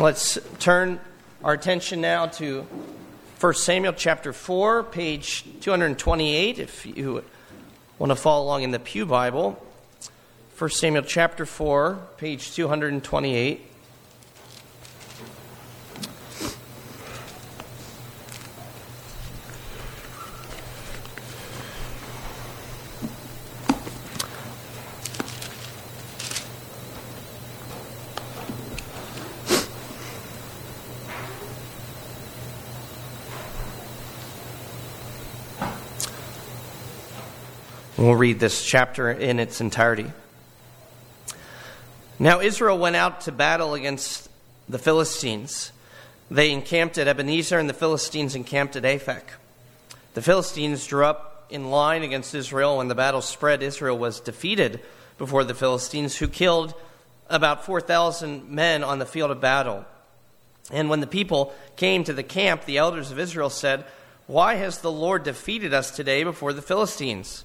Let's 0.00 0.38
turn 0.60 0.98
our 1.44 1.52
attention 1.52 2.00
now 2.00 2.24
to 2.24 2.62
1 3.38 3.52
Samuel 3.52 3.92
chapter 3.92 4.32
4, 4.32 4.84
page 4.84 5.44
228, 5.60 6.58
if 6.58 6.86
you 6.86 7.22
want 7.98 8.10
to 8.10 8.16
follow 8.16 8.46
along 8.46 8.62
in 8.62 8.70
the 8.70 8.78
Pew 8.78 9.04
Bible. 9.04 9.62
1 10.56 10.70
Samuel 10.70 11.02
chapter 11.02 11.44
4, 11.44 11.98
page 12.16 12.54
228. 12.54 13.69
Read 38.20 38.38
this 38.38 38.62
chapter 38.62 39.10
in 39.10 39.40
its 39.40 39.62
entirety. 39.62 40.12
Now 42.18 42.42
Israel 42.42 42.76
went 42.76 42.94
out 42.94 43.22
to 43.22 43.32
battle 43.32 43.72
against 43.72 44.28
the 44.68 44.78
Philistines. 44.78 45.72
They 46.30 46.50
encamped 46.50 46.98
at 46.98 47.08
Ebenezer, 47.08 47.58
and 47.58 47.66
the 47.66 47.72
Philistines 47.72 48.34
encamped 48.34 48.76
at 48.76 48.82
Aphek. 48.82 49.22
The 50.12 50.20
Philistines 50.20 50.86
drew 50.86 51.06
up 51.06 51.46
in 51.48 51.70
line 51.70 52.02
against 52.02 52.34
Israel. 52.34 52.76
When 52.76 52.88
the 52.88 52.94
battle 52.94 53.22
spread, 53.22 53.62
Israel 53.62 53.96
was 53.96 54.20
defeated 54.20 54.80
before 55.16 55.42
the 55.42 55.54
Philistines, 55.54 56.14
who 56.14 56.28
killed 56.28 56.74
about 57.30 57.64
4,000 57.64 58.50
men 58.50 58.84
on 58.84 58.98
the 58.98 59.06
field 59.06 59.30
of 59.30 59.40
battle. 59.40 59.86
And 60.70 60.90
when 60.90 61.00
the 61.00 61.06
people 61.06 61.54
came 61.76 62.04
to 62.04 62.12
the 62.12 62.22
camp, 62.22 62.66
the 62.66 62.76
elders 62.76 63.10
of 63.10 63.18
Israel 63.18 63.48
said, 63.48 63.86
Why 64.26 64.56
has 64.56 64.80
the 64.82 64.92
Lord 64.92 65.24
defeated 65.24 65.72
us 65.72 65.90
today 65.90 66.22
before 66.22 66.52
the 66.52 66.60
Philistines? 66.60 67.44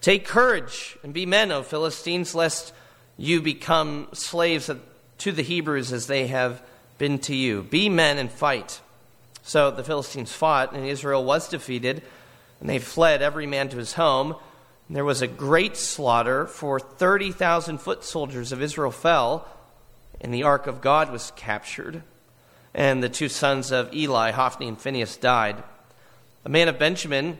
Take 0.00 0.26
courage 0.26 0.96
and 1.02 1.12
be 1.12 1.26
men, 1.26 1.50
O 1.50 1.62
Philistines, 1.62 2.34
lest 2.34 2.72
you 3.16 3.42
become 3.42 4.08
slaves 4.12 4.70
to 5.18 5.32
the 5.32 5.42
Hebrews 5.42 5.92
as 5.92 6.06
they 6.06 6.28
have 6.28 6.62
been 6.98 7.18
to 7.20 7.34
you. 7.34 7.62
Be 7.62 7.88
men 7.88 8.18
and 8.18 8.30
fight. 8.30 8.80
So 9.42 9.70
the 9.70 9.84
Philistines 9.84 10.32
fought, 10.32 10.72
and 10.72 10.86
Israel 10.86 11.24
was 11.24 11.48
defeated, 11.48 12.02
and 12.60 12.68
they 12.68 12.78
fled 12.78 13.22
every 13.22 13.46
man 13.46 13.68
to 13.70 13.76
his 13.76 13.94
home. 13.94 14.36
And 14.86 14.96
there 14.96 15.04
was 15.04 15.22
a 15.22 15.26
great 15.26 15.76
slaughter, 15.76 16.46
for 16.46 16.78
30,000 16.78 17.78
foot 17.78 18.04
soldiers 18.04 18.52
of 18.52 18.62
Israel 18.62 18.90
fell, 18.90 19.48
and 20.20 20.32
the 20.32 20.44
ark 20.44 20.66
of 20.66 20.80
God 20.80 21.10
was 21.10 21.32
captured. 21.34 22.02
And 22.74 23.02
the 23.02 23.08
two 23.08 23.28
sons 23.28 23.72
of 23.72 23.92
Eli, 23.94 24.30
Hophni 24.30 24.68
and 24.68 24.80
Phinehas, 24.80 25.16
died. 25.16 25.62
A 26.44 26.48
man 26.48 26.68
of 26.68 26.78
Benjamin 26.78 27.38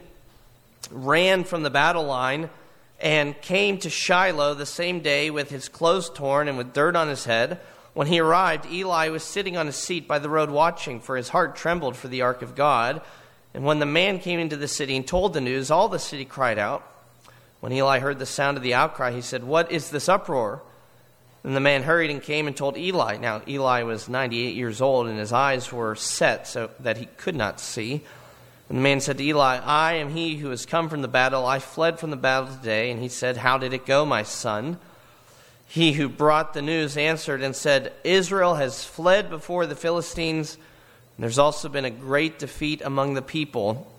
ran 0.91 1.43
from 1.43 1.63
the 1.63 1.69
battle 1.69 2.03
line 2.03 2.49
and 2.99 3.39
came 3.41 3.77
to 3.79 3.89
Shiloh 3.89 4.53
the 4.53 4.65
same 4.65 4.99
day 4.99 5.29
with 5.29 5.49
his 5.49 5.69
clothes 5.69 6.09
torn 6.09 6.47
and 6.47 6.57
with 6.57 6.73
dirt 6.73 6.95
on 6.95 7.07
his 7.07 7.25
head. 7.25 7.59
When 7.93 8.07
he 8.07 8.19
arrived, 8.19 8.65
Eli 8.71 9.09
was 9.09 9.23
sitting 9.23 9.57
on 9.57 9.67
a 9.67 9.73
seat 9.73 10.07
by 10.07 10.19
the 10.19 10.29
road 10.29 10.49
watching, 10.49 10.99
for 10.99 11.17
his 11.17 11.29
heart 11.29 11.55
trembled 11.55 11.95
for 11.95 12.07
the 12.07 12.21
ark 12.21 12.41
of 12.41 12.55
God. 12.55 13.01
And 13.53 13.63
when 13.63 13.79
the 13.79 13.85
man 13.85 14.19
came 14.19 14.39
into 14.39 14.57
the 14.57 14.67
city 14.67 14.95
and 14.95 15.07
told 15.07 15.33
the 15.33 15.41
news, 15.41 15.71
all 15.71 15.89
the 15.89 15.99
city 15.99 16.25
cried 16.25 16.59
out. 16.59 16.85
When 17.61 17.73
Eli 17.73 17.99
heard 17.99 18.19
the 18.19 18.25
sound 18.25 18.57
of 18.57 18.63
the 18.63 18.73
outcry, 18.73 19.11
he 19.11 19.21
said, 19.21 19.43
What 19.43 19.71
is 19.71 19.89
this 19.89 20.07
uproar? 20.07 20.61
And 21.43 21.55
the 21.55 21.61
man 21.61 21.83
hurried 21.83 22.11
and 22.11 22.21
came 22.21 22.47
and 22.47 22.55
told 22.55 22.77
Eli. 22.77 23.17
Now, 23.17 23.41
Eli 23.47 23.83
was 23.83 24.09
98 24.09 24.55
years 24.55 24.81
old, 24.81 25.07
and 25.07 25.17
his 25.17 25.31
eyes 25.31 25.71
were 25.71 25.95
set 25.95 26.47
so 26.47 26.69
that 26.81 26.97
he 26.97 27.05
could 27.17 27.35
not 27.35 27.59
see. 27.59 28.01
And 28.69 28.77
the 28.77 28.81
man 28.83 29.01
said 29.01 29.17
to 29.17 29.23
Eli, 29.23 29.57
I 29.57 29.93
am 29.93 30.11
he 30.11 30.37
who 30.37 30.51
has 30.51 30.67
come 30.67 30.89
from 30.89 31.01
the 31.01 31.07
battle. 31.07 31.45
I 31.45 31.57
fled 31.57 31.99
from 31.99 32.11
the 32.11 32.15
battle 32.15 32.55
today. 32.55 32.91
And 32.91 33.01
he 33.01 33.09
said, 33.09 33.37
How 33.37 33.57
did 33.57 33.73
it 33.73 33.85
go, 33.85 34.05
my 34.05 34.21
son? 34.21 34.77
He 35.67 35.93
who 35.93 36.07
brought 36.07 36.53
the 36.53 36.61
news 36.61 36.95
answered 36.95 37.41
and 37.41 37.55
said, 37.55 37.93
Israel 38.03 38.55
has 38.55 38.83
fled 38.83 39.29
before 39.29 39.65
the 39.65 39.75
Philistines. 39.75 40.55
And 40.55 41.23
there's 41.23 41.39
also 41.39 41.67
been 41.67 41.85
a 41.85 41.89
great 41.89 42.39
defeat 42.39 42.81
among 42.81 43.15
the 43.15 43.21
people. 43.23 43.91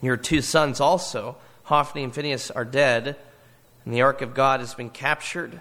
Your 0.00 0.16
two 0.16 0.42
sons 0.42 0.80
also, 0.80 1.36
Hophni 1.64 2.02
and 2.02 2.14
Phinehas, 2.14 2.50
are 2.50 2.64
dead, 2.64 3.16
and 3.84 3.94
the 3.94 4.02
ark 4.02 4.20
of 4.22 4.34
God 4.34 4.60
has 4.60 4.74
been 4.74 4.90
captured. 4.90 5.60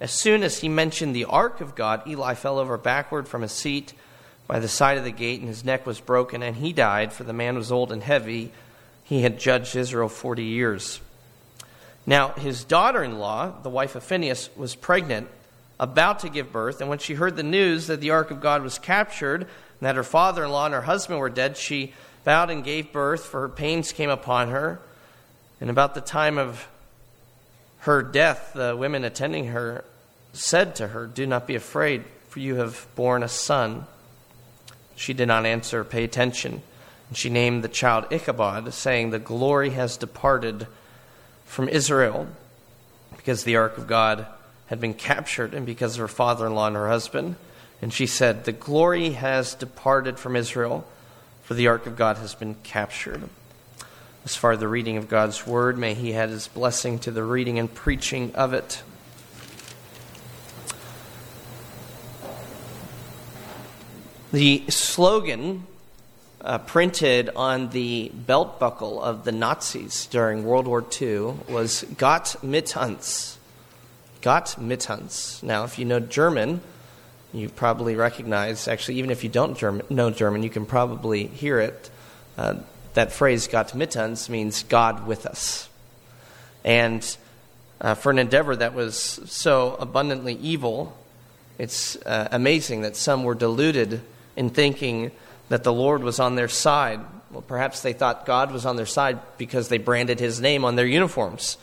As 0.00 0.12
soon 0.12 0.42
as 0.42 0.58
he 0.58 0.68
mentioned 0.68 1.14
the 1.14 1.26
ark 1.26 1.60
of 1.60 1.74
God, 1.74 2.06
Eli 2.06 2.34
fell 2.34 2.58
over 2.58 2.76
backward 2.78 3.28
from 3.28 3.42
his 3.42 3.52
seat 3.52 3.92
by 4.48 4.58
the 4.58 4.66
side 4.66 4.96
of 4.96 5.04
the 5.04 5.12
gate, 5.12 5.40
and 5.40 5.48
his 5.48 5.64
neck 5.64 5.86
was 5.86 6.00
broken, 6.00 6.42
and 6.42 6.56
he 6.56 6.72
died, 6.72 7.12
for 7.12 7.22
the 7.22 7.34
man 7.34 7.54
was 7.54 7.70
old 7.70 7.92
and 7.92 8.02
heavy. 8.02 8.50
He 9.04 9.20
had 9.20 9.38
judged 9.38 9.76
Israel 9.76 10.08
40 10.08 10.42
years. 10.42 11.00
Now, 12.06 12.30
his 12.30 12.64
daughter 12.64 13.04
in 13.04 13.18
law, 13.18 13.52
the 13.62 13.68
wife 13.68 13.94
of 13.94 14.02
Phinehas, 14.02 14.48
was 14.56 14.74
pregnant, 14.74 15.28
about 15.78 16.20
to 16.20 16.30
give 16.30 16.50
birth, 16.50 16.80
and 16.80 16.88
when 16.88 16.98
she 16.98 17.14
heard 17.14 17.36
the 17.36 17.42
news 17.42 17.86
that 17.86 18.00
the 18.00 18.10
ark 18.10 18.30
of 18.30 18.40
God 18.40 18.62
was 18.62 18.78
captured, 18.78 19.42
and 19.42 19.50
that 19.82 19.96
her 19.96 20.02
father 20.02 20.44
in 20.44 20.50
law 20.50 20.64
and 20.64 20.74
her 20.74 20.82
husband 20.82 21.20
were 21.20 21.28
dead, 21.28 21.58
she 21.58 21.92
bowed 22.24 22.48
and 22.50 22.64
gave 22.64 22.90
birth, 22.90 23.26
for 23.26 23.42
her 23.42 23.48
pains 23.48 23.92
came 23.92 24.10
upon 24.10 24.48
her. 24.48 24.80
And 25.60 25.68
about 25.68 25.94
the 25.94 26.00
time 26.00 26.38
of 26.38 26.66
her 27.80 28.02
death, 28.02 28.52
the 28.54 28.74
women 28.74 29.04
attending 29.04 29.48
her 29.48 29.84
said 30.32 30.74
to 30.76 30.88
her, 30.88 31.06
Do 31.06 31.26
not 31.26 31.46
be 31.46 31.54
afraid, 31.54 32.04
for 32.28 32.40
you 32.40 32.56
have 32.56 32.86
borne 32.94 33.22
a 33.22 33.28
son. 33.28 33.86
She 34.98 35.14
did 35.14 35.28
not 35.28 35.46
answer, 35.46 35.80
or 35.80 35.84
pay 35.84 36.02
attention. 36.02 36.60
And 37.08 37.16
she 37.16 37.30
named 37.30 37.62
the 37.62 37.68
child 37.68 38.06
Ichabod, 38.10 38.74
saying, 38.74 39.10
The 39.10 39.20
glory 39.20 39.70
has 39.70 39.96
departed 39.96 40.66
from 41.46 41.68
Israel, 41.68 42.26
because 43.16 43.44
the 43.44 43.56
ark 43.56 43.78
of 43.78 43.86
God 43.86 44.26
had 44.66 44.80
been 44.80 44.94
captured, 44.94 45.54
and 45.54 45.64
because 45.64 45.94
of 45.94 46.00
her 46.00 46.08
father 46.08 46.48
in 46.48 46.54
law 46.54 46.66
and 46.66 46.74
her 46.74 46.88
husband. 46.88 47.36
And 47.80 47.92
she 47.92 48.06
said, 48.06 48.44
The 48.44 48.52
glory 48.52 49.10
has 49.10 49.54
departed 49.54 50.18
from 50.18 50.34
Israel, 50.34 50.84
for 51.44 51.54
the 51.54 51.68
ark 51.68 51.86
of 51.86 51.96
God 51.96 52.16
has 52.16 52.34
been 52.34 52.56
captured. 52.64 53.22
As 54.24 54.34
far 54.34 54.52
as 54.52 54.58
the 54.58 54.66
reading 54.66 54.96
of 54.96 55.08
God's 55.08 55.46
word, 55.46 55.78
may 55.78 55.94
He 55.94 56.12
add 56.12 56.30
His 56.30 56.48
blessing 56.48 56.98
to 57.00 57.12
the 57.12 57.22
reading 57.22 57.56
and 57.60 57.72
preaching 57.72 58.34
of 58.34 58.52
it. 58.52 58.82
The 64.30 64.62
slogan 64.68 65.66
uh, 66.42 66.58
printed 66.58 67.30
on 67.34 67.70
the 67.70 68.12
belt 68.14 68.60
buckle 68.60 69.02
of 69.02 69.24
the 69.24 69.32
Nazis 69.32 70.04
during 70.04 70.44
World 70.44 70.66
War 70.66 70.84
II 71.00 71.32
was 71.48 71.86
Gott 71.96 72.36
mit 72.42 72.76
uns. 72.76 73.38
Gott 74.20 74.60
mit 74.60 74.90
uns. 74.90 75.42
Now, 75.42 75.64
if 75.64 75.78
you 75.78 75.86
know 75.86 75.98
German, 75.98 76.60
you 77.32 77.48
probably 77.48 77.96
recognize, 77.96 78.68
actually, 78.68 78.98
even 78.98 79.10
if 79.10 79.24
you 79.24 79.30
don't 79.30 79.56
German, 79.56 79.86
know 79.88 80.10
German, 80.10 80.42
you 80.42 80.50
can 80.50 80.66
probably 80.66 81.28
hear 81.28 81.58
it. 81.58 81.88
Uh, 82.36 82.56
that 82.92 83.12
phrase, 83.12 83.48
Gott 83.48 83.74
mit 83.74 83.96
uns, 83.96 84.28
means 84.28 84.62
God 84.62 85.06
with 85.06 85.24
us. 85.24 85.70
And 86.66 87.16
uh, 87.80 87.94
for 87.94 88.10
an 88.10 88.18
endeavor 88.18 88.54
that 88.56 88.74
was 88.74 88.94
so 89.24 89.74
abundantly 89.80 90.34
evil, 90.34 90.94
it's 91.56 91.96
uh, 92.04 92.28
amazing 92.30 92.82
that 92.82 92.94
some 92.94 93.24
were 93.24 93.34
deluded 93.34 94.02
in 94.38 94.50
thinking 94.50 95.10
that 95.48 95.64
the 95.64 95.72
Lord 95.72 96.04
was 96.04 96.20
on 96.20 96.36
their 96.36 96.46
side. 96.46 97.00
Well, 97.32 97.42
perhaps 97.42 97.82
they 97.82 97.92
thought 97.92 98.24
God 98.24 98.52
was 98.52 98.64
on 98.64 98.76
their 98.76 98.86
side 98.86 99.18
because 99.36 99.68
they 99.68 99.78
branded 99.78 100.20
his 100.20 100.40
name 100.40 100.64
on 100.64 100.76
their 100.76 100.86
uniforms. 100.86 101.58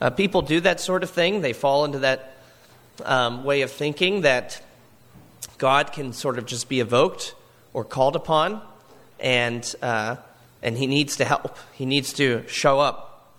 Uh, 0.00 0.10
people 0.10 0.42
do 0.42 0.58
that 0.60 0.80
sort 0.80 1.04
of 1.04 1.10
thing. 1.10 1.42
They 1.42 1.52
fall 1.52 1.84
into 1.84 2.00
that 2.00 2.36
um, 3.04 3.44
way 3.44 3.62
of 3.62 3.70
thinking 3.70 4.22
that 4.22 4.60
God 5.58 5.92
can 5.92 6.12
sort 6.12 6.38
of 6.38 6.46
just 6.46 6.68
be 6.68 6.80
evoked 6.80 7.36
or 7.72 7.84
called 7.84 8.16
upon, 8.16 8.62
and, 9.20 9.62
uh, 9.80 10.16
and 10.60 10.76
he 10.76 10.88
needs 10.88 11.18
to 11.18 11.24
help. 11.24 11.56
He 11.74 11.86
needs 11.86 12.12
to 12.14 12.42
show 12.48 12.80
up. 12.80 13.32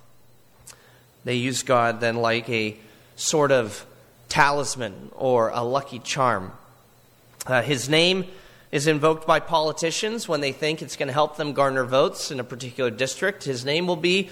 They 1.25 1.35
use 1.35 1.63
God 1.63 1.99
then 1.99 2.15
like 2.15 2.49
a 2.49 2.77
sort 3.17 3.51
of 3.51 3.85
talisman 4.29 5.11
or 5.15 5.49
a 5.49 5.63
lucky 5.63 5.99
charm. 5.99 6.53
Uh, 7.45 7.61
his 7.61 7.89
name 7.89 8.25
is 8.71 8.87
invoked 8.87 9.25
by 9.25 9.39
politicians 9.39 10.27
when 10.27 10.41
they 10.41 10.51
think 10.51 10.81
it's 10.81 10.95
going 10.95 11.07
to 11.07 11.13
help 11.13 11.37
them 11.37 11.53
garner 11.53 11.83
votes 11.83 12.31
in 12.31 12.39
a 12.39 12.43
particular 12.43 12.91
district. 12.91 13.43
His 13.43 13.65
name 13.65 13.87
will 13.87 13.95
be 13.95 14.29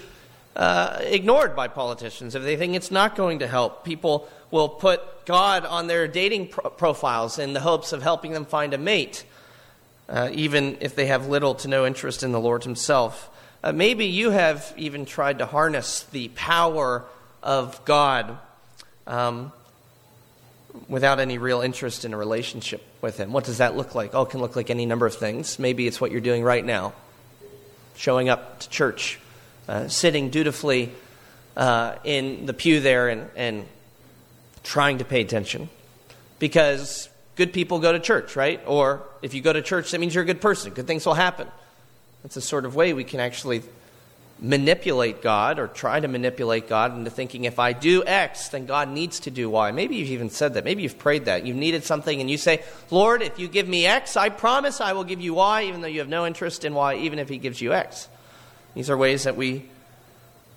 uh, 0.54 0.98
ignored 1.02 1.56
by 1.56 1.68
politicians 1.68 2.34
if 2.34 2.42
they 2.42 2.56
think 2.56 2.74
it's 2.74 2.90
not 2.90 3.16
going 3.16 3.40
to 3.40 3.48
help. 3.48 3.84
People 3.84 4.28
will 4.50 4.68
put 4.68 5.26
God 5.26 5.64
on 5.66 5.86
their 5.86 6.08
dating 6.08 6.48
pro- 6.48 6.70
profiles 6.70 7.38
in 7.38 7.52
the 7.52 7.60
hopes 7.60 7.92
of 7.92 8.02
helping 8.02 8.32
them 8.32 8.44
find 8.44 8.74
a 8.74 8.78
mate, 8.78 9.24
uh, 10.08 10.30
even 10.32 10.78
if 10.80 10.94
they 10.94 11.06
have 11.06 11.28
little 11.28 11.54
to 11.56 11.68
no 11.68 11.84
interest 11.84 12.22
in 12.22 12.32
the 12.32 12.40
Lord 12.40 12.64
Himself. 12.64 13.30
Uh, 13.62 13.72
maybe 13.72 14.06
you 14.06 14.30
have 14.30 14.72
even 14.76 15.04
tried 15.04 15.38
to 15.38 15.46
harness 15.46 16.04
the 16.04 16.28
power 16.28 17.04
of 17.42 17.84
God 17.84 18.38
um, 19.06 19.52
without 20.88 21.20
any 21.20 21.38
real 21.38 21.60
interest 21.60 22.04
in 22.04 22.14
a 22.14 22.16
relationship 22.16 22.82
with 23.00 23.16
Him. 23.16 23.32
What 23.32 23.44
does 23.44 23.58
that 23.58 23.76
look 23.76 23.94
like? 23.94 24.14
Oh, 24.14 24.22
it 24.22 24.30
can 24.30 24.40
look 24.40 24.56
like 24.56 24.70
any 24.70 24.86
number 24.86 25.06
of 25.06 25.14
things. 25.14 25.58
Maybe 25.58 25.86
it's 25.86 26.00
what 26.00 26.10
you're 26.10 26.20
doing 26.20 26.42
right 26.42 26.64
now 26.64 26.92
showing 27.96 28.28
up 28.28 28.60
to 28.60 28.68
church, 28.68 29.18
uh, 29.68 29.88
sitting 29.88 30.30
dutifully 30.30 30.92
uh, 31.56 31.96
in 32.04 32.46
the 32.46 32.54
pew 32.54 32.80
there 32.80 33.08
and, 33.08 33.28
and 33.36 33.66
trying 34.62 34.98
to 34.98 35.04
pay 35.04 35.20
attention. 35.20 35.68
Because 36.38 37.08
good 37.34 37.52
people 37.52 37.80
go 37.80 37.92
to 37.92 37.98
church, 37.98 38.36
right? 38.36 38.60
Or 38.66 39.02
if 39.20 39.34
you 39.34 39.40
go 39.40 39.52
to 39.52 39.60
church, 39.60 39.90
that 39.90 40.00
means 40.00 40.14
you're 40.14 40.22
a 40.22 40.26
good 40.26 40.40
person. 40.40 40.72
Good 40.72 40.86
things 40.86 41.04
will 41.04 41.14
happen. 41.14 41.48
That's 42.22 42.36
the 42.36 42.40
sort 42.40 42.64
of 42.64 42.76
way 42.76 42.92
we 42.92 43.04
can 43.04 43.18
actually 43.18 43.62
manipulate 44.40 45.20
God 45.20 45.58
or 45.58 45.66
try 45.66 45.98
to 45.98 46.06
manipulate 46.06 46.68
God 46.68 46.96
into 46.96 47.10
thinking 47.10 47.44
if 47.44 47.58
I 47.58 47.72
do 47.72 48.04
X, 48.06 48.48
then 48.48 48.66
God 48.66 48.88
needs 48.88 49.20
to 49.20 49.30
do 49.30 49.50
Y. 49.50 49.72
Maybe 49.72 49.96
you've 49.96 50.10
even 50.10 50.30
said 50.30 50.54
that. 50.54 50.64
Maybe 50.64 50.82
you've 50.82 50.98
prayed 50.98 51.24
that. 51.24 51.44
You've 51.44 51.56
needed 51.56 51.84
something 51.84 52.20
and 52.20 52.30
you 52.30 52.38
say, 52.38 52.62
Lord, 52.90 53.22
if 53.22 53.38
you 53.38 53.48
give 53.48 53.66
me 53.66 53.86
X, 53.86 54.16
I 54.16 54.28
promise 54.28 54.80
I 54.80 54.92
will 54.92 55.04
give 55.04 55.20
you 55.20 55.34
Y, 55.34 55.64
even 55.64 55.80
though 55.80 55.88
you 55.88 55.98
have 56.00 56.08
no 56.08 56.26
interest 56.26 56.64
in 56.64 56.74
Y, 56.74 56.96
even 56.96 57.18
if 57.18 57.28
He 57.28 57.38
gives 57.38 57.60
you 57.60 57.72
X. 57.72 58.08
These 58.74 58.90
are 58.90 58.96
ways 58.96 59.24
that 59.24 59.36
we 59.36 59.64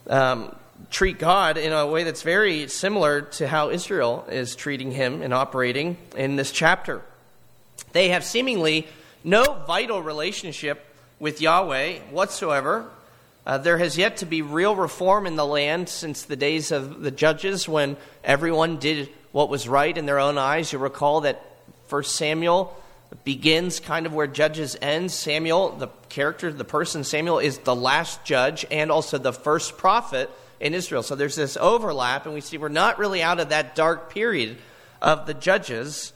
um, 0.07 0.56
treat 0.89 1.18
God 1.18 1.57
in 1.57 1.74
a 1.74 1.88
way 1.88 2.04
that's 2.04 2.22
very 2.22 2.68
similar 2.68 3.22
to 3.22 3.48
how 3.48 3.69
Israel 3.69 4.25
is 4.30 4.56
treating 4.56 4.92
Him 4.92 5.22
and 5.22 5.34
operating 5.34 5.98
in 6.16 6.36
this 6.36 6.51
chapter. 6.51 7.01
They 7.94 8.10
have 8.10 8.24
seemingly 8.24 8.88
no 9.24 9.63
vital 9.66 10.01
relationship 10.01 10.86
with 11.19 11.42
Yahweh 11.42 12.00
whatsoever. 12.12 12.89
Uh, 13.45 13.57
there 13.57 13.77
has 13.77 13.97
yet 13.97 14.17
to 14.17 14.25
be 14.25 14.41
real 14.41 14.75
reform 14.75 15.25
in 15.25 15.35
the 15.35 15.45
land 15.45 15.89
since 15.89 16.23
the 16.23 16.35
days 16.35 16.71
of 16.71 17.01
the 17.01 17.11
judges 17.11 17.67
when 17.67 17.97
everyone 18.23 18.77
did 18.77 19.09
what 19.31 19.49
was 19.49 19.67
right 19.67 19.97
in 19.97 20.05
their 20.05 20.19
own 20.19 20.38
eyes. 20.38 20.71
You 20.71 20.79
recall 20.79 21.21
that 21.21 21.43
First 21.88 22.15
Samuel 22.15 22.77
begins 23.23 23.79
kind 23.79 24.05
of 24.05 24.13
where 24.13 24.27
Judges 24.27 24.77
ends. 24.81 25.13
Samuel, 25.13 25.71
the 25.71 25.88
character, 26.09 26.51
the 26.53 26.63
person 26.63 27.03
Samuel, 27.03 27.39
is 27.39 27.57
the 27.59 27.75
last 27.75 28.23
judge 28.23 28.65
and 28.71 28.91
also 28.91 29.17
the 29.17 29.33
first 29.33 29.77
prophet 29.77 30.29
in 30.59 30.73
Israel. 30.73 31.03
So 31.03 31.15
there's 31.15 31.35
this 31.35 31.57
overlap, 31.57 32.25
and 32.25 32.33
we 32.33 32.41
see 32.41 32.57
we're 32.57 32.69
not 32.69 32.99
really 32.99 33.21
out 33.21 33.39
of 33.39 33.49
that 33.49 33.75
dark 33.75 34.13
period 34.13 34.57
of 35.01 35.25
the 35.25 35.33
judges. 35.33 36.13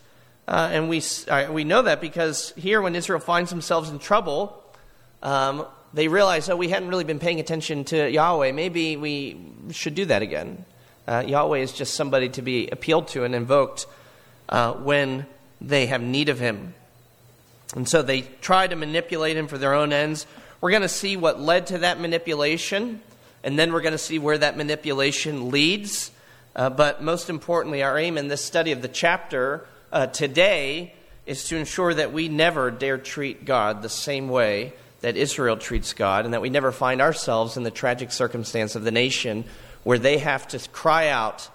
Uh, 0.48 0.69
and 0.72 0.89
we, 0.89 1.01
uh, 1.27 1.51
we 1.51 1.63
know 1.63 1.81
that 1.81 2.00
because 2.00 2.54
here, 2.56 2.81
when 2.81 2.95
Israel 2.95 3.19
finds 3.19 3.50
themselves 3.50 3.89
in 3.89 3.98
trouble, 3.98 4.63
um, 5.24 5.66
they 5.96 6.10
realize, 6.10 6.50
oh, 6.50 6.58
we 6.58 6.68
hadn't 6.68 6.90
really 6.90 7.06
been 7.06 7.20
paying 7.20 7.40
attention 7.40 7.86
to 7.86 8.12
Yahweh. 8.12 8.52
Maybe 8.52 8.98
we 8.98 9.40
should 9.72 9.96
do 9.96 10.04
that 10.06 10.22
again. 10.22 10.66
Uh, 11.08 11.24
Yahweh 11.26 11.60
is 11.60 11.72
just 11.72 11.94
somebody 11.94 12.28
to 12.30 12.42
be 12.42 12.68
appealed 12.68 13.08
to 13.10 13.24
and 13.24 13.34
invoked 13.34 13.88
uh, 14.50 14.74
when 14.74 15.26
they 15.62 15.86
have 15.86 16.02
need 16.02 16.28
of 16.28 16.38
him. 16.38 16.74
And 17.78 17.88
so 17.88 18.02
they 18.02 18.22
try 18.42 18.68
to 18.68 18.76
manipulate 18.76 19.38
him 19.38 19.48
for 19.48 19.58
their 19.58 19.74
own 19.74 19.94
ends. 19.94 20.28
We're 20.60 20.72
going 20.72 20.82
to 20.82 20.90
see 20.90 21.16
what 21.16 21.40
led 21.40 21.68
to 21.68 21.78
that 21.80 22.02
manipulation, 22.02 23.00
and 23.42 23.58
then 23.58 23.72
we're 23.72 23.82
going 23.82 23.94
to 23.94 23.98
see 23.98 24.20
where 24.20 24.38
that 24.38 24.58
manipulation 24.58 25.50
leads. 25.50 26.12
Uh, 26.58 26.70
but 26.70 27.04
most 27.04 27.30
importantly, 27.30 27.84
our 27.84 27.98
aim 27.98 28.18
in 28.18 28.28
this 28.28 28.44
study 28.44 28.74
of 28.74 28.82
the 28.82 28.90
chapter 28.90 29.66
uh, 29.94 30.08
today 30.08 30.94
is 31.26 31.46
to 31.46 31.56
ensure 31.56 31.94
that 31.94 32.12
we 32.12 32.28
never 32.28 32.70
dare 32.70 32.98
treat 32.98 33.46
God 33.46 33.82
the 33.82 33.90
same 33.90 34.28
way 34.28 34.74
that 35.02 35.18
Israel 35.18 35.58
treats 35.58 35.94
God, 35.94 36.26
and 36.26 36.34
that 36.34 36.42
we 36.42 36.50
never 36.50 36.72
find 36.72 37.02
ourselves 37.02 37.58
in 37.58 37.64
the 37.64 37.72
tragic 37.72 38.12
circumstance 38.12 38.76
of 38.76 38.84
the 38.84 38.92
nation 38.92 39.46
where 39.84 40.00
they 40.00 40.18
have 40.18 40.48
to 40.50 40.60
cry 40.70 41.10
out 41.10 41.50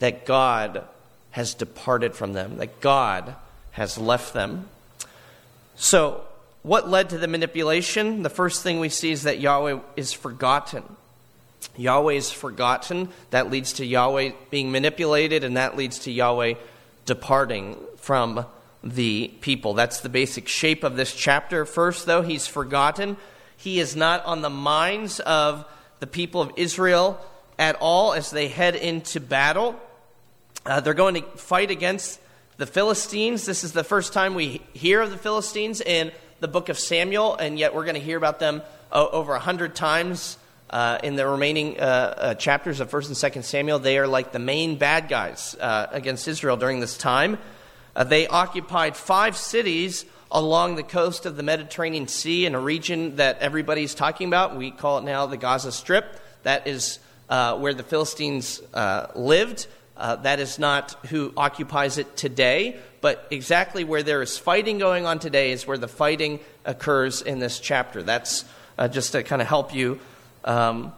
that 0.00 0.26
God 0.26 0.84
has 1.30 1.54
departed 1.54 2.14
from 2.14 2.32
them, 2.32 2.58
that 2.58 2.80
God 2.80 3.34
has 3.72 3.98
left 3.98 4.34
them. 4.34 4.68
So, 5.76 6.24
what 6.62 6.88
led 6.88 7.10
to 7.10 7.18
the 7.18 7.28
manipulation? 7.28 8.22
The 8.22 8.30
first 8.30 8.62
thing 8.62 8.80
we 8.80 8.88
see 8.88 9.12
is 9.12 9.22
that 9.22 9.38
Yahweh 9.38 9.78
is 9.94 10.12
forgotten. 10.12 10.82
Yahweh 11.76 12.14
is 12.14 12.32
forgotten. 12.32 13.10
That 13.30 13.50
leads 13.50 13.74
to 13.74 13.86
Yahweh 13.86 14.32
being 14.50 14.72
manipulated, 14.72 15.44
and 15.44 15.56
that 15.56 15.76
leads 15.76 16.00
to 16.00 16.10
Yahweh 16.10 16.54
departing 17.04 17.76
from 17.98 18.46
the 18.94 19.28
people. 19.40 19.74
That's 19.74 20.00
the 20.00 20.08
basic 20.08 20.48
shape 20.48 20.84
of 20.84 20.96
this 20.96 21.14
chapter. 21.14 21.64
First, 21.64 22.06
though, 22.06 22.22
he's 22.22 22.46
forgotten. 22.46 23.16
He 23.56 23.80
is 23.80 23.96
not 23.96 24.24
on 24.24 24.42
the 24.42 24.50
minds 24.50 25.20
of 25.20 25.64
the 26.00 26.06
people 26.06 26.40
of 26.40 26.52
Israel 26.56 27.20
at 27.58 27.76
all 27.80 28.12
as 28.12 28.30
they 28.30 28.48
head 28.48 28.76
into 28.76 29.20
battle. 29.20 29.78
Uh, 30.64 30.80
they're 30.80 30.94
going 30.94 31.14
to 31.14 31.22
fight 31.36 31.70
against 31.70 32.20
the 32.58 32.66
Philistines. 32.66 33.44
This 33.44 33.64
is 33.64 33.72
the 33.72 33.84
first 33.84 34.12
time 34.12 34.34
we 34.34 34.62
hear 34.72 35.00
of 35.00 35.10
the 35.10 35.18
Philistines 35.18 35.80
in 35.80 36.12
the 36.40 36.48
book 36.48 36.68
of 36.68 36.78
Samuel, 36.78 37.34
and 37.34 37.58
yet 37.58 37.74
we're 37.74 37.84
going 37.84 37.94
to 37.94 38.00
hear 38.00 38.16
about 38.16 38.38
them 38.38 38.62
uh, 38.92 39.06
over 39.10 39.34
a 39.34 39.40
hundred 39.40 39.74
times 39.74 40.38
uh, 40.68 40.98
in 41.02 41.14
the 41.14 41.26
remaining 41.26 41.78
uh, 41.78 42.14
uh 42.16 42.34
chapters 42.34 42.80
of 42.80 42.90
First 42.90 43.08
and 43.08 43.16
Second 43.16 43.44
Samuel. 43.44 43.78
They 43.78 43.98
are 43.98 44.06
like 44.06 44.32
the 44.32 44.38
main 44.38 44.76
bad 44.76 45.08
guys 45.08 45.54
uh, 45.60 45.86
against 45.90 46.26
Israel 46.28 46.56
during 46.56 46.80
this 46.80 46.98
time. 46.98 47.38
Uh, 47.96 48.04
they 48.04 48.28
occupied 48.28 48.94
five 48.94 49.36
cities 49.38 50.04
along 50.30 50.76
the 50.76 50.82
coast 50.82 51.24
of 51.24 51.36
the 51.36 51.42
Mediterranean 51.42 52.06
Sea 52.08 52.44
in 52.44 52.54
a 52.54 52.60
region 52.60 53.16
that 53.16 53.38
everybody's 53.38 53.94
talking 53.94 54.28
about. 54.28 54.54
We 54.54 54.70
call 54.70 54.98
it 54.98 55.04
now 55.04 55.24
the 55.24 55.38
Gaza 55.38 55.72
Strip. 55.72 56.04
That 56.42 56.66
is 56.66 56.98
uh, 57.30 57.56
where 57.58 57.72
the 57.72 57.82
Philistines 57.82 58.60
uh, 58.74 59.06
lived. 59.14 59.66
Uh, 59.96 60.16
that 60.16 60.40
is 60.40 60.58
not 60.58 60.92
who 61.06 61.32
occupies 61.38 61.96
it 61.96 62.18
today, 62.18 62.76
but 63.00 63.26
exactly 63.30 63.82
where 63.82 64.02
there 64.02 64.20
is 64.20 64.36
fighting 64.36 64.76
going 64.76 65.06
on 65.06 65.18
today 65.18 65.52
is 65.52 65.66
where 65.66 65.78
the 65.78 65.88
fighting 65.88 66.38
occurs 66.66 67.22
in 67.22 67.38
this 67.38 67.58
chapter. 67.58 68.02
That's 68.02 68.44
uh, 68.76 68.88
just 68.88 69.12
to 69.12 69.22
kind 69.22 69.40
of 69.40 69.48
help 69.48 69.74
you 69.74 69.98
um, 70.44 70.92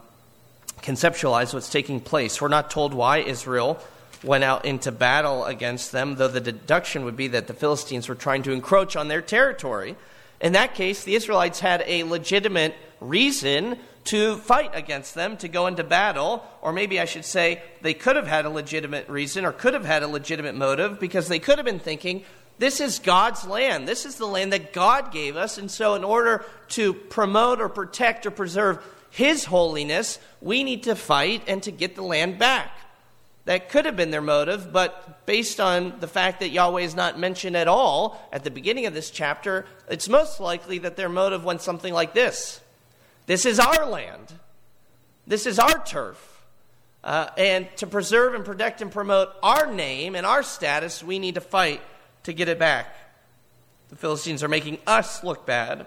conceptualize 0.82 1.54
what's 1.54 1.70
taking 1.70 2.00
place. 2.00 2.40
We're 2.40 2.48
not 2.48 2.72
told 2.72 2.92
why 2.92 3.18
Israel 3.18 3.80
went 4.22 4.44
out 4.44 4.64
into 4.64 4.92
battle 4.92 5.44
against 5.44 5.92
them, 5.92 6.16
though 6.16 6.28
the 6.28 6.40
deduction 6.40 7.04
would 7.04 7.16
be 7.16 7.28
that 7.28 7.46
the 7.46 7.54
Philistines 7.54 8.08
were 8.08 8.14
trying 8.14 8.42
to 8.44 8.52
encroach 8.52 8.96
on 8.96 9.08
their 9.08 9.22
territory. 9.22 9.96
In 10.40 10.52
that 10.52 10.74
case, 10.74 11.04
the 11.04 11.14
Israelites 11.14 11.60
had 11.60 11.82
a 11.86 12.04
legitimate 12.04 12.74
reason 13.00 13.78
to 14.04 14.36
fight 14.38 14.70
against 14.72 15.14
them, 15.14 15.36
to 15.36 15.48
go 15.48 15.66
into 15.66 15.84
battle, 15.84 16.42
or 16.62 16.72
maybe 16.72 16.98
I 16.98 17.04
should 17.04 17.24
say 17.24 17.62
they 17.82 17.94
could 17.94 18.16
have 18.16 18.26
had 18.26 18.46
a 18.46 18.50
legitimate 18.50 19.08
reason 19.08 19.44
or 19.44 19.52
could 19.52 19.74
have 19.74 19.84
had 19.84 20.02
a 20.02 20.08
legitimate 20.08 20.54
motive 20.54 20.98
because 20.98 21.28
they 21.28 21.38
could 21.38 21.58
have 21.58 21.66
been 21.66 21.78
thinking, 21.78 22.24
this 22.58 22.80
is 22.80 22.98
God's 22.98 23.46
land. 23.46 23.86
This 23.86 24.06
is 24.06 24.16
the 24.16 24.26
land 24.26 24.52
that 24.52 24.72
God 24.72 25.12
gave 25.12 25.36
us. 25.36 25.58
And 25.58 25.70
so, 25.70 25.94
in 25.94 26.04
order 26.04 26.44
to 26.70 26.92
promote 26.92 27.60
or 27.60 27.68
protect 27.68 28.26
or 28.26 28.30
preserve 28.30 28.82
His 29.10 29.44
holiness, 29.44 30.18
we 30.40 30.64
need 30.64 30.84
to 30.84 30.96
fight 30.96 31.42
and 31.46 31.62
to 31.62 31.70
get 31.70 31.94
the 31.94 32.02
land 32.02 32.38
back. 32.38 32.77
That 33.48 33.70
could 33.70 33.86
have 33.86 33.96
been 33.96 34.10
their 34.10 34.20
motive, 34.20 34.74
but 34.74 35.24
based 35.24 35.58
on 35.58 36.00
the 36.00 36.06
fact 36.06 36.40
that 36.40 36.50
Yahweh 36.50 36.82
is 36.82 36.94
not 36.94 37.18
mentioned 37.18 37.56
at 37.56 37.66
all 37.66 38.28
at 38.30 38.44
the 38.44 38.50
beginning 38.50 38.84
of 38.84 38.92
this 38.92 39.10
chapter, 39.10 39.64
it's 39.88 40.06
most 40.06 40.38
likely 40.38 40.76
that 40.80 40.96
their 40.96 41.08
motive 41.08 41.46
went 41.46 41.62
something 41.62 41.94
like 41.94 42.12
this 42.12 42.60
This 43.24 43.46
is 43.46 43.58
our 43.58 43.86
land, 43.86 44.34
this 45.26 45.46
is 45.46 45.58
our 45.58 45.82
turf. 45.82 46.44
Uh, 47.02 47.30
and 47.38 47.66
to 47.76 47.86
preserve 47.86 48.34
and 48.34 48.44
protect 48.44 48.82
and 48.82 48.92
promote 48.92 49.30
our 49.42 49.72
name 49.72 50.14
and 50.14 50.26
our 50.26 50.42
status, 50.42 51.02
we 51.02 51.18
need 51.18 51.36
to 51.36 51.40
fight 51.40 51.80
to 52.24 52.34
get 52.34 52.48
it 52.48 52.58
back. 52.58 52.94
The 53.88 53.96
Philistines 53.96 54.42
are 54.42 54.48
making 54.48 54.76
us 54.86 55.24
look 55.24 55.46
bad. 55.46 55.86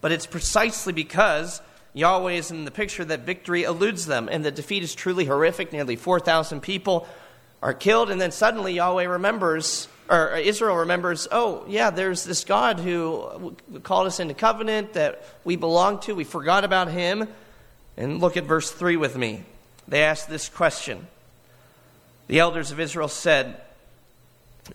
But 0.00 0.10
it's 0.10 0.26
precisely 0.26 0.92
because 0.92 1.62
Yahweh 1.96 2.32
is 2.32 2.50
in 2.50 2.66
the 2.66 2.70
picture 2.70 3.06
that 3.06 3.20
victory 3.20 3.62
eludes 3.62 4.04
them, 4.04 4.28
and 4.30 4.44
the 4.44 4.50
defeat 4.50 4.82
is 4.82 4.94
truly 4.94 5.24
horrific. 5.24 5.72
Nearly 5.72 5.96
4,000 5.96 6.60
people 6.60 7.08
are 7.62 7.72
killed, 7.72 8.10
and 8.10 8.20
then 8.20 8.32
suddenly 8.32 8.74
Yahweh 8.74 9.04
remembers, 9.04 9.88
or 10.10 10.36
Israel 10.36 10.76
remembers, 10.76 11.26
oh, 11.32 11.64
yeah, 11.66 11.88
there's 11.88 12.22
this 12.24 12.44
God 12.44 12.80
who 12.80 13.56
called 13.82 14.06
us 14.08 14.20
into 14.20 14.34
covenant 14.34 14.92
that 14.92 15.24
we 15.42 15.56
belong 15.56 16.00
to. 16.00 16.14
We 16.14 16.24
forgot 16.24 16.64
about 16.64 16.88
him. 16.88 17.28
And 17.96 18.20
look 18.20 18.36
at 18.36 18.44
verse 18.44 18.70
3 18.70 18.98
with 18.98 19.16
me. 19.16 19.44
They 19.88 20.02
asked 20.02 20.28
this 20.28 20.50
question. 20.50 21.06
The 22.26 22.40
elders 22.40 22.72
of 22.72 22.78
Israel 22.78 23.08
said, 23.08 23.58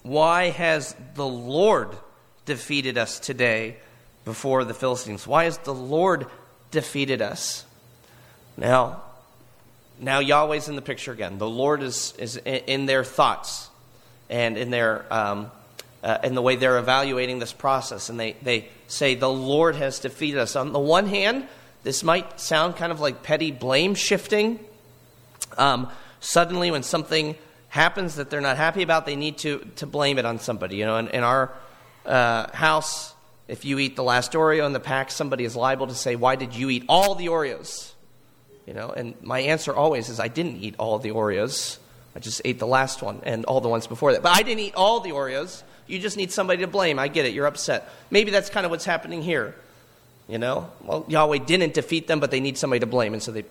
Why 0.02 0.50
has 0.50 0.96
the 1.14 1.28
Lord 1.28 1.96
defeated 2.46 2.98
us 2.98 3.20
today 3.20 3.76
before 4.26 4.64
the 4.64 4.74
Philistines? 4.74 5.28
Why 5.28 5.44
has 5.44 5.60
the 5.60 5.74
Lord 5.74 6.26
defeated 6.72 7.22
us? 7.22 7.66
Now, 8.58 9.02
now 10.00 10.20
Yahweh's 10.20 10.68
in 10.68 10.76
the 10.76 10.82
picture 10.82 11.12
again. 11.12 11.38
The 11.38 11.50
Lord 11.50 11.84
is, 11.84 12.14
is 12.18 12.38
in 12.38 12.86
their 12.86 13.04
thoughts 13.04 13.70
and 14.30 14.58
in 14.58 14.72
their 14.72 15.06
um, 15.14 15.52
uh, 16.04 16.18
in 16.24 16.36
the 16.36 16.42
way 16.42 16.56
they're 16.56 16.80
evaluating 16.80 17.40
this 17.40 17.54
process, 17.54 18.10
and 18.10 18.20
they, 18.20 18.36
they 18.42 18.68
say 18.88 19.16
the 19.16 19.30
Lord 19.30 19.76
has 19.76 20.00
defeated 20.00 20.40
us. 20.40 20.56
On 20.56 20.72
the 20.72 20.80
one 20.80 21.06
hand, 21.08 21.48
this 21.84 22.04
might 22.04 22.40
sound 22.40 22.76
kind 22.76 22.92
of 22.92 23.00
like 23.00 23.24
petty 23.24 23.52
blame 23.52 23.94
shifting. 23.96 24.60
Um, 25.58 25.90
suddenly, 26.20 26.72
when 26.72 26.84
something 26.84 27.36
happens 27.70 28.16
that 28.16 28.30
they're 28.30 28.42
not 28.42 28.58
happy 28.58 28.82
about, 28.82 29.06
they 29.06 29.16
need 29.16 29.38
to, 29.40 29.60
to 29.78 29.86
blame 29.86 30.18
it 30.18 30.26
on 30.26 30.40
somebody. 30.40 30.78
You 30.78 30.86
know, 30.86 30.98
in, 30.98 31.08
in 31.10 31.24
our 31.24 31.52
uh, 32.06 32.52
house, 32.52 33.11
if 33.52 33.66
you 33.66 33.80
eat 33.80 33.98
the 33.98 34.04
last 34.04 34.32
Oreo 34.32 34.66
in 34.66 34.72
the 34.72 34.80
pack, 34.80 35.12
somebody 35.12 35.44
is 35.44 35.58
liable 35.58 35.88
to 35.88 35.94
say, 35.94 36.16
Why 36.16 36.38
did 36.38 36.56
you 36.56 36.70
eat 36.70 36.86
all 36.88 37.16
the 37.16 37.26
Oreos? 37.26 37.92
You 38.66 38.74
know, 38.74 38.92
and 38.92 39.22
my 39.22 39.42
answer 39.42 39.74
always 39.76 40.08
is 40.08 40.22
I 40.22 40.30
didn't 40.30 40.64
eat 40.64 40.76
all 40.80 41.00
the 41.00 41.10
Oreos. 41.10 41.78
I 42.16 42.20
just 42.20 42.42
ate 42.46 42.60
the 42.60 42.68
last 42.68 43.02
one 43.02 43.20
and 43.24 43.44
all 43.44 43.60
the 43.60 43.68
ones 43.68 43.88
before 43.88 44.14
that. 44.14 44.24
But 44.24 44.38
I 44.38 44.44
didn't 44.44 44.62
eat 44.62 44.76
all 44.76 45.02
the 45.02 45.10
Oreos. 45.10 45.64
You 45.86 46.00
just 46.00 46.16
need 46.16 46.32
somebody 46.32 46.62
to 46.62 46.68
blame. 46.68 46.98
I 46.98 47.10
get 47.10 47.26
it. 47.26 47.34
You're 47.34 47.46
upset. 47.46 47.90
Maybe 48.10 48.32
that's 48.32 48.50
kind 48.50 48.66
of 48.66 48.72
what's 48.72 48.86
happening 48.86 49.22
here. 49.22 49.54
You 50.30 50.38
know, 50.38 50.72
well, 50.82 51.04
Yahweh 51.10 51.40
didn't 51.40 51.74
defeat 51.74 52.08
them, 52.08 52.22
but 52.22 52.32
they 52.32 52.40
need 52.40 52.58
somebody 52.58 52.80
to 52.80 52.86
blame, 52.86 53.12
and 53.12 53.22
so 53.22 53.34
they, 53.34 53.44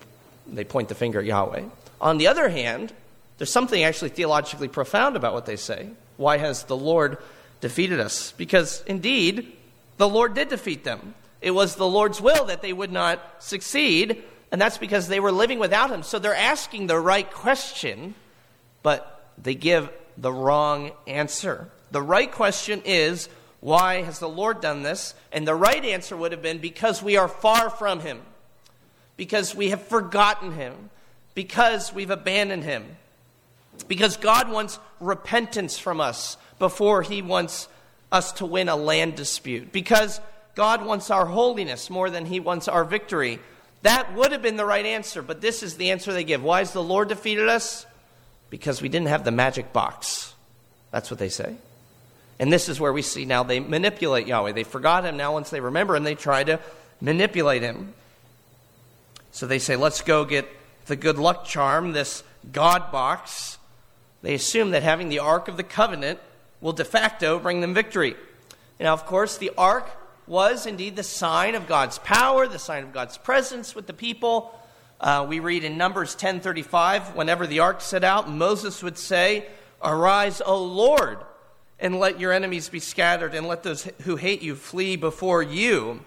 they 0.47 0.63
point 0.63 0.89
the 0.89 0.95
finger 0.95 1.19
at 1.19 1.25
Yahweh. 1.25 1.65
On 1.99 2.17
the 2.17 2.25
other 2.25 2.49
hand, 2.49 2.91
there's 3.37 3.51
something 3.51 3.83
actually 3.83 4.09
theologically 4.09 4.67
profound 4.67 5.15
about 5.15 5.35
what 5.35 5.45
they 5.45 5.57
say. 5.57 5.91
Why 6.17 6.37
has 6.37 6.63
the 6.63 6.75
Lord 6.75 7.19
defeated 7.59 7.99
us? 7.99 8.31
Because 8.31 8.83
indeed, 8.87 9.55
the 10.01 10.09
Lord 10.09 10.33
did 10.33 10.49
defeat 10.49 10.83
them. 10.83 11.13
It 11.41 11.51
was 11.51 11.75
the 11.75 11.87
Lord's 11.87 12.19
will 12.19 12.45
that 12.45 12.63
they 12.63 12.73
would 12.73 12.91
not 12.91 13.21
succeed, 13.37 14.23
and 14.51 14.59
that's 14.59 14.79
because 14.79 15.07
they 15.07 15.19
were 15.19 15.31
living 15.31 15.59
without 15.59 15.91
him. 15.91 16.01
So 16.01 16.17
they're 16.17 16.35
asking 16.35 16.87
the 16.87 16.97
right 16.97 17.31
question, 17.31 18.15
but 18.81 19.29
they 19.37 19.53
give 19.53 19.91
the 20.17 20.33
wrong 20.33 20.89
answer. 21.05 21.69
The 21.91 22.01
right 22.01 22.31
question 22.31 22.81
is, 22.83 23.29
why 23.59 24.01
has 24.01 24.17
the 24.17 24.27
Lord 24.27 24.59
done 24.59 24.81
this? 24.81 25.13
And 25.31 25.47
the 25.47 25.53
right 25.53 25.85
answer 25.85 26.17
would 26.17 26.31
have 26.31 26.41
been, 26.41 26.57
because 26.57 27.03
we 27.03 27.15
are 27.17 27.27
far 27.27 27.69
from 27.69 27.99
him, 27.99 28.21
because 29.17 29.53
we 29.53 29.69
have 29.69 29.83
forgotten 29.83 30.53
him, 30.53 30.89
because 31.35 31.93
we've 31.93 32.09
abandoned 32.09 32.63
him, 32.63 32.97
because 33.87 34.17
God 34.17 34.49
wants 34.49 34.79
repentance 34.99 35.77
from 35.77 36.01
us 36.01 36.37
before 36.57 37.03
he 37.03 37.21
wants 37.21 37.67
us 38.11 38.33
to 38.33 38.45
win 38.45 38.69
a 38.69 38.75
land 38.75 39.15
dispute, 39.15 39.71
because 39.71 40.19
God 40.55 40.85
wants 40.85 41.09
our 41.09 41.25
holiness 41.25 41.89
more 41.89 42.09
than 42.09 42.25
he 42.25 42.39
wants 42.39 42.67
our 42.67 42.83
victory. 42.83 43.39
That 43.83 44.13
would 44.15 44.31
have 44.31 44.41
been 44.41 44.57
the 44.57 44.65
right 44.65 44.85
answer, 44.85 45.21
but 45.21 45.41
this 45.41 45.63
is 45.63 45.77
the 45.77 45.91
answer 45.91 46.13
they 46.13 46.23
give. 46.23 46.43
Why 46.43 46.59
has 46.59 46.73
the 46.73 46.83
Lord 46.83 47.07
defeated 47.07 47.47
us? 47.47 47.85
Because 48.49 48.81
we 48.81 48.89
didn't 48.89 49.07
have 49.07 49.23
the 49.23 49.31
magic 49.31 49.71
box. 49.71 50.33
That's 50.91 51.09
what 51.09 51.19
they 51.19 51.29
say. 51.29 51.55
And 52.37 52.51
this 52.51 52.67
is 52.69 52.79
where 52.79 52.91
we 52.91 53.01
see 53.01 53.23
now 53.23 53.43
they 53.43 53.59
manipulate 53.59 54.27
Yahweh. 54.27 54.51
They 54.51 54.63
forgot 54.63 55.05
him. 55.05 55.15
Now, 55.15 55.33
once 55.33 55.49
they 55.49 55.61
remember 55.61 55.95
him, 55.95 56.03
they 56.03 56.15
try 56.15 56.43
to 56.43 56.59
manipulate 56.99 57.61
him. 57.61 57.93
So 59.31 59.47
they 59.47 59.59
say, 59.59 59.75
let's 59.77 60.01
go 60.01 60.25
get 60.25 60.47
the 60.87 60.95
good 60.95 61.17
luck 61.17 61.45
charm, 61.45 61.93
this 61.93 62.23
God 62.51 62.91
box. 62.91 63.57
They 64.21 64.33
assume 64.33 64.71
that 64.71 64.83
having 64.83 65.09
the 65.09 65.19
Ark 65.19 65.47
of 65.47 65.55
the 65.55 65.63
Covenant 65.63 66.19
will 66.61 66.73
de 66.73 66.85
facto 66.85 67.39
bring 67.39 67.59
them 67.61 67.73
victory. 67.73 68.15
Now, 68.79 68.93
of 68.93 69.05
course, 69.05 69.37
the 69.37 69.51
Ark 69.57 69.89
was 70.27 70.65
indeed 70.65 70.95
the 70.95 71.03
sign 71.03 71.55
of 71.55 71.67
God's 71.67 71.97
power, 71.99 72.47
the 72.47 72.59
sign 72.59 72.83
of 72.83 72.93
God's 72.93 73.17
presence 73.17 73.75
with 73.75 73.87
the 73.87 73.93
people. 73.93 74.57
Uh, 75.01 75.25
we 75.27 75.39
read 75.39 75.63
in 75.63 75.77
Numbers 75.77 76.15
10:35, 76.15 77.15
whenever 77.15 77.47
the 77.47 77.59
ark 77.59 77.81
set 77.81 78.03
out, 78.03 78.29
Moses 78.29 78.83
would 78.83 78.97
say, 78.97 79.45
"Arise, 79.83 80.41
O 80.45 80.63
Lord, 80.63 81.17
and 81.79 81.99
let 81.99 82.19
your 82.19 82.31
enemies 82.31 82.69
be 82.69 82.79
scattered, 82.79 83.33
and 83.33 83.47
let 83.47 83.63
those 83.63 83.89
who 84.03 84.15
hate 84.15 84.41
you 84.41 84.55
flee 84.55 84.95
before 84.95 85.41
you." 85.41 86.05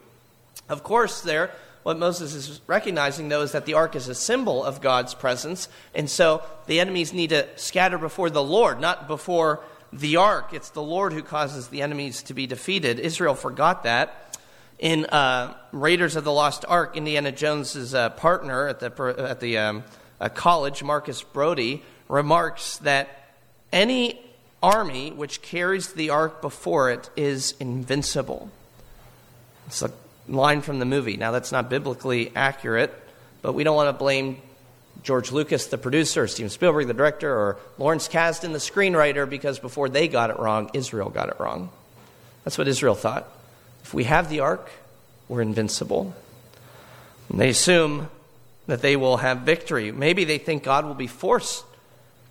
Of 0.69 0.85
course, 0.85 1.21
there, 1.21 1.51
what 1.83 1.99
Moses 1.99 2.35
is 2.35 2.61
recognizing, 2.67 3.29
though, 3.29 3.43
is 3.43 3.53
that 3.53 3.67
the 3.67 3.75
ark 3.75 3.95
is 3.97 4.09
a 4.09 4.15
symbol 4.15 4.65
of 4.65 4.81
God's 4.81 5.13
presence, 5.13 5.69
and 5.95 6.09
so 6.09 6.43
the 6.67 6.79
enemies 6.81 7.13
need 7.13 7.31
to 7.31 7.47
scatter 7.57 7.99
before 7.99 8.31
the 8.31 8.43
Lord, 8.43 8.81
not 8.81 9.09
before 9.09 9.61
the 9.95 10.17
ark. 10.17 10.53
It's 10.53 10.71
the 10.71 10.83
Lord 10.83 11.13
who 11.13 11.23
causes 11.23 11.69
the 11.69 11.83
enemies 11.83 12.23
to 12.25 12.35
be 12.35 12.47
defeated. 12.47 12.99
Israel 12.99 13.35
forgot 13.35 13.85
that. 13.85 14.39
In 14.79 15.07
uh, 15.07 15.55
Raiders 15.73 16.17
of 16.17 16.25
the 16.25 16.33
Lost 16.33 16.65
Ark, 16.69 16.97
Indiana 16.97 17.31
Jones's 17.31 17.95
uh, 17.95 18.11
partner 18.11 18.69
at 18.69 18.81
the, 18.81 19.15
at 19.17 19.41
the 19.41 19.59
um, 19.59 19.85
uh, 20.21 20.29
college, 20.29 20.83
Marcus 20.83 21.23
Brody, 21.23 21.83
remarks 22.09 22.79
that 22.79 23.31
any 23.73 24.21
army 24.63 25.13
which 25.13 25.43
carries 25.43 25.93
the 25.93 26.11
ark 26.11 26.43
before 26.43 26.91
it 26.91 27.09
is 27.17 27.55
invincible. 27.61 28.51
It's 29.67 29.83
a 29.83 29.93
line 30.29 30.61
from 30.61 30.81
the 30.81 30.85
movie. 30.85 31.17
Now, 31.17 31.31
that's 31.31 31.53
not 31.53 31.71
biblically 31.71 32.33
accurate, 32.35 32.93
but 33.43 33.53
we 33.53 33.63
don't 33.63 33.77
want 33.77 33.89
to 33.89 33.99
blame 33.99 34.43
George 35.03 35.33
Lucas, 35.33 35.67
the 35.67 35.79
producer, 35.79 36.27
Steven 36.27 36.51
Spielberg, 36.51 36.87
the 36.87 36.95
director, 36.95 37.31
or 37.31 37.59
Lawrence 37.79 38.09
Kasdan, 38.09 38.53
the 38.53 38.59
screenwriter, 38.59 39.29
because 39.29 39.59
before 39.59 39.89
they 39.89 40.09
got 40.09 40.31
it 40.31 40.39
wrong, 40.39 40.71
Israel 40.73 41.11
got 41.11 41.29
it 41.29 41.37
wrong. 41.39 41.71
That's 42.45 42.57
what 42.57 42.69
Israel 42.69 42.95
thought. 42.95 43.29
If 43.83 43.93
we 43.93 44.05
have 44.05 44.31
the 44.31 44.41
ark, 44.41 44.71
we're 45.29 45.43
invincible. 45.43 46.15
And 47.29 47.41
they 47.41 47.51
assume 47.51 48.09
that 48.67 48.81
they 48.81 48.97
will 48.97 49.19
have 49.19 49.41
victory. 49.41 49.93
Maybe 49.93 50.25
they 50.25 50.39
think 50.39 50.63
God 50.63 50.87
will 50.87 50.95
be 50.95 51.07
forced 51.07 51.65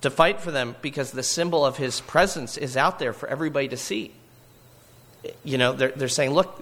to 0.01 0.10
fight 0.10 0.41
for 0.41 0.51
them 0.51 0.75
because 0.82 1.12
the 1.12 1.24
symbol 1.24 1.65
of 1.65 1.77
his 1.77 2.01
presence 2.01 2.58
is 2.58 2.75
out 2.75 3.00
there 3.00 3.13
for 3.13 3.29
everybody 3.29 3.67
to 3.70 3.77
see. 3.77 4.12
You 5.43 5.58
know, 5.58 5.74
they're, 5.74 5.91
they're 5.91 6.08
saying, 6.08 6.32
look, 6.32 6.60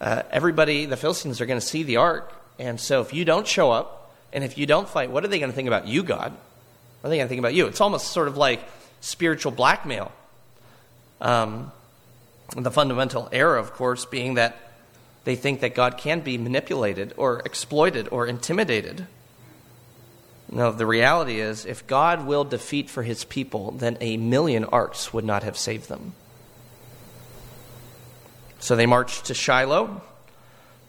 uh, 0.00 0.22
everybody, 0.30 0.86
the 0.86 0.96
Philistines 0.96 1.40
are 1.40 1.46
going 1.46 1.60
to 1.60 1.66
see 1.66 1.82
the 1.82 1.96
ark. 1.96 2.32
And 2.58 2.80
so 2.80 3.00
if 3.00 3.12
you 3.12 3.24
don't 3.24 3.46
show 3.46 3.70
up, 3.70 3.97
and 4.32 4.44
if 4.44 4.58
you 4.58 4.66
don't 4.66 4.88
fight, 4.88 5.10
what 5.10 5.24
are 5.24 5.28
they 5.28 5.38
going 5.38 5.50
to 5.50 5.56
think 5.56 5.68
about 5.68 5.86
you, 5.86 6.02
God? 6.02 6.32
What 7.00 7.08
are 7.08 7.10
they 7.10 7.16
going 7.16 7.26
to 7.26 7.28
think 7.28 7.38
about 7.38 7.54
you? 7.54 7.66
It's 7.66 7.80
almost 7.80 8.08
sort 8.08 8.28
of 8.28 8.36
like 8.36 8.60
spiritual 9.00 9.52
blackmail. 9.52 10.12
Um, 11.20 11.72
the 12.56 12.70
fundamental 12.70 13.28
error, 13.32 13.56
of 13.56 13.72
course, 13.72 14.04
being 14.04 14.34
that 14.34 14.56
they 15.24 15.36
think 15.36 15.60
that 15.60 15.74
God 15.74 15.98
can 15.98 16.20
be 16.20 16.38
manipulated 16.38 17.12
or 17.16 17.40
exploited 17.40 18.08
or 18.10 18.26
intimidated. 18.26 19.06
No, 20.50 20.72
the 20.72 20.86
reality 20.86 21.40
is, 21.40 21.66
if 21.66 21.86
God 21.86 22.26
will 22.26 22.44
defeat 22.44 22.88
for 22.88 23.02
his 23.02 23.24
people, 23.24 23.72
then 23.72 23.98
a 24.00 24.16
million 24.16 24.64
arks 24.64 25.12
would 25.12 25.24
not 25.24 25.42
have 25.42 25.58
saved 25.58 25.88
them. 25.88 26.14
So 28.58 28.74
they 28.74 28.86
march 28.86 29.22
to 29.24 29.34
Shiloh. 29.34 30.00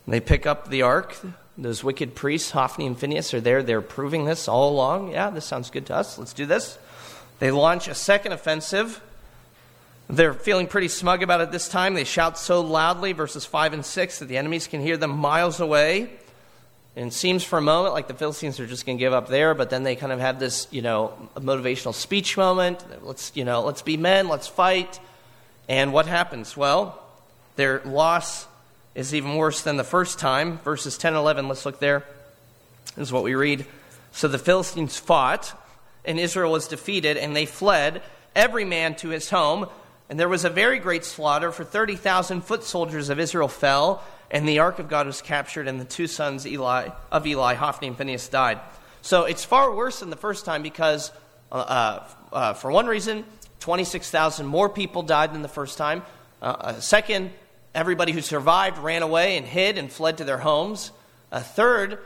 They 0.08 0.22
pick 0.22 0.46
up 0.46 0.70
the 0.70 0.84
ark. 0.84 1.18
Those 1.62 1.84
wicked 1.84 2.16
priests, 2.16 2.52
Hophni 2.52 2.88
and 2.88 2.98
Phinehas, 2.98 3.34
are 3.34 3.42
there. 3.42 3.62
They're 3.62 3.82
proving 3.82 4.24
this 4.24 4.48
all 4.48 4.72
along. 4.72 5.12
Yeah, 5.12 5.30
this 5.30 5.46
sounds 5.46 5.70
good 5.70 5.86
to 5.88 5.96
us. 5.96 6.18
Let's 6.18 6.32
do 6.32 6.46
this. 6.46 6.78
They 7.40 7.52
launch 7.52 7.90
a 7.90 7.96
second 7.96 8.32
offensive. 8.32 9.02
They're 10.08 10.34
feeling 10.34 10.68
pretty 10.68 10.88
smug 10.88 11.22
about 11.22 11.42
it 11.42 11.52
this 11.52 11.68
time. 11.68 11.96
They 11.96 12.06
shout 12.06 12.38
so 12.38 12.62
loudly, 12.62 13.12
verses 13.12 13.46
5 13.46 13.74
and 13.74 13.86
6, 13.86 14.20
that 14.20 14.26
the 14.26 14.38
enemies 14.38 14.68
can 14.68 14.82
hear 14.82 14.96
them 14.96 15.12
miles 15.12 15.60
away. 15.60 16.10
And 16.96 17.08
it 17.08 17.14
seems 17.14 17.44
for 17.44 17.60
a 17.60 17.62
moment 17.62 17.94
like 17.94 18.08
the 18.08 18.14
Philistines 18.14 18.60
are 18.60 18.66
just 18.66 18.86
going 18.86 18.98
to 18.98 19.00
give 19.00 19.14
up 19.14 19.28
there, 19.28 19.54
but 19.54 19.70
then 19.70 19.84
they 19.84 19.96
kind 19.96 20.12
of 20.12 20.20
have 20.20 20.40
this, 20.40 20.68
you 20.72 20.82
know, 20.82 21.14
motivational 21.36 21.94
speech 21.94 22.38
moment. 22.38 22.84
Let's, 23.04 23.32
you 23.36 23.44
know, 23.46 23.64
let's 23.64 23.82
be 23.82 23.98
men, 23.98 24.30
let's 24.30 24.48
fight. 24.48 25.00
And 25.68 25.94
what 25.94 26.08
happens? 26.08 26.58
Well, 26.58 27.00
their 27.58 27.82
loss 27.86 28.48
is 28.96 29.14
even 29.14 29.36
worse 29.36 29.62
than 29.62 29.78
the 29.78 29.84
first 29.84 30.20
time. 30.20 30.58
Verses 30.60 30.98
10 30.98 31.14
and 31.14 31.20
11, 31.20 31.48
let's 31.48 31.66
look 31.66 31.80
there. 31.80 32.06
This 32.96 33.08
is 33.08 33.14
what 33.14 33.24
we 33.24 33.36
read. 33.36 33.66
So 34.12 34.28
the 34.28 34.38
Philistines 34.38 34.98
fought, 34.98 35.54
and 36.04 36.20
Israel 36.20 36.52
was 36.52 36.68
defeated, 36.68 37.18
and 37.18 37.36
they 37.36 37.46
fled, 37.46 38.02
every 38.36 38.66
man 38.66 38.96
to 38.96 39.10
his 39.10 39.30
home. 39.30 39.68
And 40.10 40.20
there 40.20 40.30
was 40.30 40.44
a 40.46 40.50
very 40.50 40.80
great 40.80 41.06
slaughter, 41.06 41.52
for 41.52 41.64
30,000 41.64 42.42
foot 42.42 42.64
soldiers 42.64 43.10
of 43.10 43.20
Israel 43.20 43.48
fell, 43.48 44.04
and 44.32 44.48
the 44.48 44.60
ark 44.60 44.80
of 44.80 44.90
God 44.90 45.06
was 45.06 45.22
captured, 45.22 45.68
and 45.68 45.80
the 45.80 45.86
two 45.86 46.08
sons 46.08 46.48
Eli, 46.48 46.90
of 47.12 47.28
Eli, 47.28 47.54
Hophni 47.54 47.88
and 47.88 47.98
Phinehas, 47.98 48.28
died. 48.28 48.60
So 49.02 49.26
it's 49.26 49.46
far 49.46 49.74
worse 49.74 50.00
than 50.00 50.10
the 50.10 50.18
first 50.18 50.46
time 50.46 50.64
because, 50.64 51.12
uh, 51.52 51.56
uh, 51.56 52.08
uh 52.34 52.54
for 52.54 52.72
one 52.72 52.88
reason, 52.88 53.24
26,000 53.60 54.46
more 54.46 54.70
people 54.70 55.04
died 55.04 55.34
than 55.34 55.42
the 55.42 55.48
first 55.48 55.78
time. 55.78 56.04
Uh, 56.42 56.46
uh, 56.46 56.80
second, 56.80 57.32
everybody 57.74 58.12
who 58.12 58.22
survived 58.22 58.78
ran 58.78 59.02
away 59.02 59.38
and 59.38 59.46
hid 59.46 59.78
and 59.78 59.92
fled 59.92 60.18
to 60.18 60.24
their 60.24 60.38
homes. 60.38 60.92
A 61.32 61.42
third, 61.42 62.00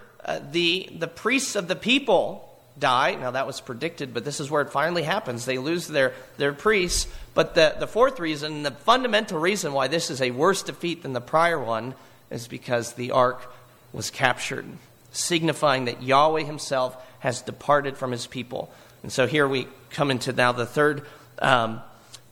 the, 0.51 0.89
the 0.97 1.07
priests 1.07 1.55
of 1.55 1.67
the 1.67 1.75
people 1.75 2.49
die. 2.77 3.15
Now, 3.15 3.31
that 3.31 3.47
was 3.47 3.61
predicted, 3.61 4.13
but 4.13 4.25
this 4.25 4.39
is 4.39 4.49
where 4.49 4.61
it 4.61 4.71
finally 4.71 5.03
happens. 5.03 5.45
They 5.45 5.57
lose 5.57 5.87
their, 5.87 6.13
their 6.37 6.53
priests. 6.53 7.07
But 7.33 7.55
the, 7.55 7.75
the 7.79 7.87
fourth 7.87 8.19
reason, 8.19 8.63
the 8.63 8.71
fundamental 8.71 9.39
reason 9.39 9.73
why 9.73 9.87
this 9.87 10.09
is 10.09 10.21
a 10.21 10.31
worse 10.31 10.63
defeat 10.63 11.03
than 11.03 11.13
the 11.13 11.21
prior 11.21 11.59
one, 11.59 11.93
is 12.31 12.47
because 12.47 12.93
the 12.93 13.11
ark 13.11 13.53
was 13.91 14.09
captured, 14.09 14.65
signifying 15.11 15.85
that 15.85 16.01
Yahweh 16.01 16.43
himself 16.43 16.97
has 17.19 17.41
departed 17.41 17.95
from 17.95 18.11
his 18.11 18.27
people. 18.27 18.73
And 19.03 19.11
so 19.11 19.27
here 19.27 19.47
we 19.47 19.67
come 19.91 20.09
into 20.09 20.33
now 20.33 20.51
the 20.51 20.65
third 20.65 21.05
um, 21.39 21.81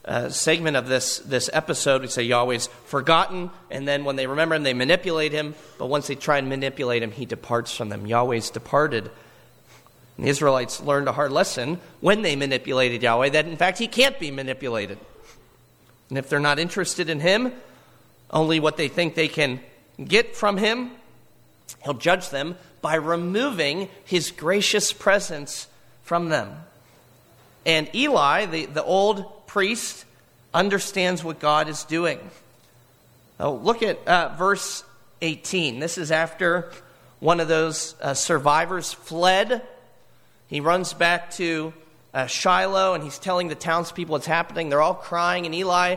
uh, 0.04 0.28
segment 0.28 0.76
of 0.76 0.88
this, 0.88 1.18
this 1.18 1.48
episode. 1.52 2.02
We 2.02 2.08
say 2.08 2.22
Yahweh's 2.22 2.68
forgotten, 2.86 3.50
and 3.70 3.86
then 3.86 4.04
when 4.04 4.16
they 4.16 4.26
remember 4.26 4.54
him, 4.54 4.62
they 4.62 4.74
manipulate 4.74 5.32
him. 5.32 5.54
But 5.78 5.86
once 5.86 6.06
they 6.06 6.14
try 6.14 6.38
and 6.38 6.48
manipulate 6.48 7.02
him, 7.02 7.12
he 7.12 7.26
departs 7.26 7.74
from 7.74 7.88
them. 7.88 8.06
Yahweh's 8.06 8.50
departed 8.50 9.10
and 10.16 10.26
the 10.26 10.30
Israelites 10.30 10.80
learned 10.80 11.08
a 11.08 11.12
hard 11.12 11.32
lesson 11.32 11.80
when 12.00 12.22
they 12.22 12.36
manipulated 12.36 13.02
Yahweh 13.02 13.30
that, 13.30 13.46
in 13.46 13.56
fact, 13.56 13.78
he 13.78 13.88
can't 13.88 14.18
be 14.18 14.30
manipulated. 14.30 14.98
And 16.10 16.18
if 16.18 16.28
they're 16.28 16.40
not 16.40 16.58
interested 16.58 17.08
in 17.08 17.20
him, 17.20 17.52
only 18.30 18.60
what 18.60 18.76
they 18.76 18.88
think 18.88 19.14
they 19.14 19.28
can 19.28 19.60
get 20.02 20.36
from 20.36 20.58
him, 20.58 20.90
he'll 21.84 21.94
judge 21.94 22.28
them 22.28 22.56
by 22.82 22.96
removing 22.96 23.88
his 24.04 24.30
gracious 24.30 24.92
presence 24.92 25.66
from 26.02 26.28
them. 26.28 26.54
And 27.64 27.88
Eli, 27.94 28.46
the, 28.46 28.66
the 28.66 28.84
old 28.84 29.41
priest, 29.52 30.04
understands 30.54 31.22
what 31.22 31.38
God 31.38 31.68
is 31.68 31.84
doing. 31.84 32.18
Oh, 33.38 33.54
look 33.54 33.82
at 33.82 34.06
uh, 34.06 34.34
verse 34.36 34.84
18. 35.20 35.78
This 35.78 35.98
is 35.98 36.10
after 36.10 36.70
one 37.20 37.38
of 37.40 37.48
those 37.48 37.94
uh, 38.00 38.14
survivors 38.14 38.92
fled 38.92 39.62
he 40.52 40.60
runs 40.60 40.92
back 40.92 41.30
to 41.36 41.72
uh, 42.12 42.26
Shiloh 42.26 42.92
and 42.92 43.02
he's 43.02 43.18
telling 43.18 43.48
the 43.48 43.54
townspeople 43.54 44.12
what's 44.12 44.26
happening. 44.26 44.68
They're 44.68 44.82
all 44.82 44.92
crying, 44.92 45.46
and 45.46 45.54
Eli, 45.54 45.96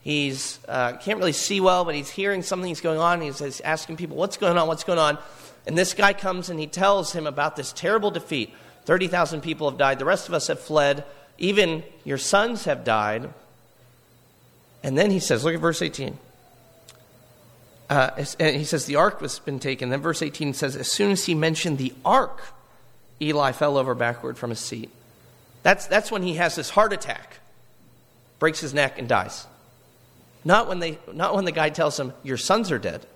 he's 0.00 0.60
uh, 0.68 0.92
can't 0.98 1.18
really 1.18 1.32
see 1.32 1.60
well, 1.60 1.84
but 1.84 1.96
he's 1.96 2.08
hearing 2.08 2.44
something's 2.44 2.80
going 2.80 3.00
on. 3.00 3.20
He's, 3.20 3.40
he's 3.40 3.60
asking 3.62 3.96
people, 3.96 4.16
"What's 4.16 4.36
going 4.36 4.56
on? 4.58 4.68
What's 4.68 4.84
going 4.84 5.00
on?" 5.00 5.18
And 5.66 5.76
this 5.76 5.92
guy 5.92 6.12
comes 6.12 6.50
and 6.50 6.60
he 6.60 6.68
tells 6.68 7.12
him 7.12 7.26
about 7.26 7.56
this 7.56 7.72
terrible 7.72 8.12
defeat. 8.12 8.54
Thirty 8.84 9.08
thousand 9.08 9.40
people 9.40 9.68
have 9.68 9.76
died. 9.76 9.98
The 9.98 10.04
rest 10.04 10.28
of 10.28 10.34
us 10.34 10.46
have 10.46 10.60
fled. 10.60 11.04
Even 11.38 11.82
your 12.04 12.18
sons 12.18 12.64
have 12.64 12.84
died. 12.84 13.30
And 14.82 14.96
then 14.96 15.10
he 15.10 15.20
says, 15.20 15.44
"Look 15.44 15.54
at 15.54 15.60
verse 15.60 15.82
eighteen." 15.82 16.18
Uh, 17.88 18.24
he 18.38 18.64
says 18.64 18.86
the 18.86 18.96
ark 18.96 19.20
was 19.20 19.38
been 19.38 19.60
taken. 19.60 19.90
Then 19.90 20.00
verse 20.00 20.20
18 20.20 20.54
says, 20.54 20.74
as 20.74 20.90
soon 20.90 21.12
as 21.12 21.26
he 21.26 21.34
mentioned 21.34 21.78
the 21.78 21.94
ark, 22.04 22.42
Eli 23.20 23.52
fell 23.52 23.76
over 23.78 23.94
backward 23.94 24.36
from 24.36 24.50
his 24.50 24.58
seat. 24.58 24.90
That's, 25.62 25.86
that's 25.86 26.10
when 26.10 26.22
he 26.22 26.34
has 26.34 26.56
this 26.56 26.70
heart 26.70 26.92
attack, 26.92 27.38
breaks 28.38 28.60
his 28.60 28.74
neck, 28.74 28.98
and 28.98 29.08
dies. 29.08 29.46
Not 30.44 30.68
when, 30.68 30.80
they, 30.80 30.98
not 31.12 31.34
when 31.34 31.44
the 31.44 31.52
guy 31.52 31.70
tells 31.70 31.98
him, 31.98 32.12
Your 32.22 32.36
sons 32.36 32.70
are 32.70 32.78
dead. 32.78 33.06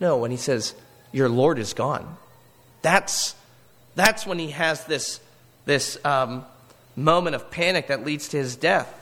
No, 0.00 0.18
when 0.18 0.30
he 0.30 0.36
says, 0.36 0.74
Your 1.12 1.28
Lord 1.28 1.58
is 1.58 1.72
gone. 1.74 2.16
That's, 2.82 3.34
that's 3.94 4.26
when 4.26 4.38
he 4.38 4.50
has 4.50 4.84
this, 4.84 5.20
this 5.64 5.98
um, 6.04 6.44
moment 6.96 7.36
of 7.36 7.50
panic 7.50 7.88
that 7.88 8.04
leads 8.04 8.28
to 8.30 8.38
his 8.38 8.56
death. 8.56 8.92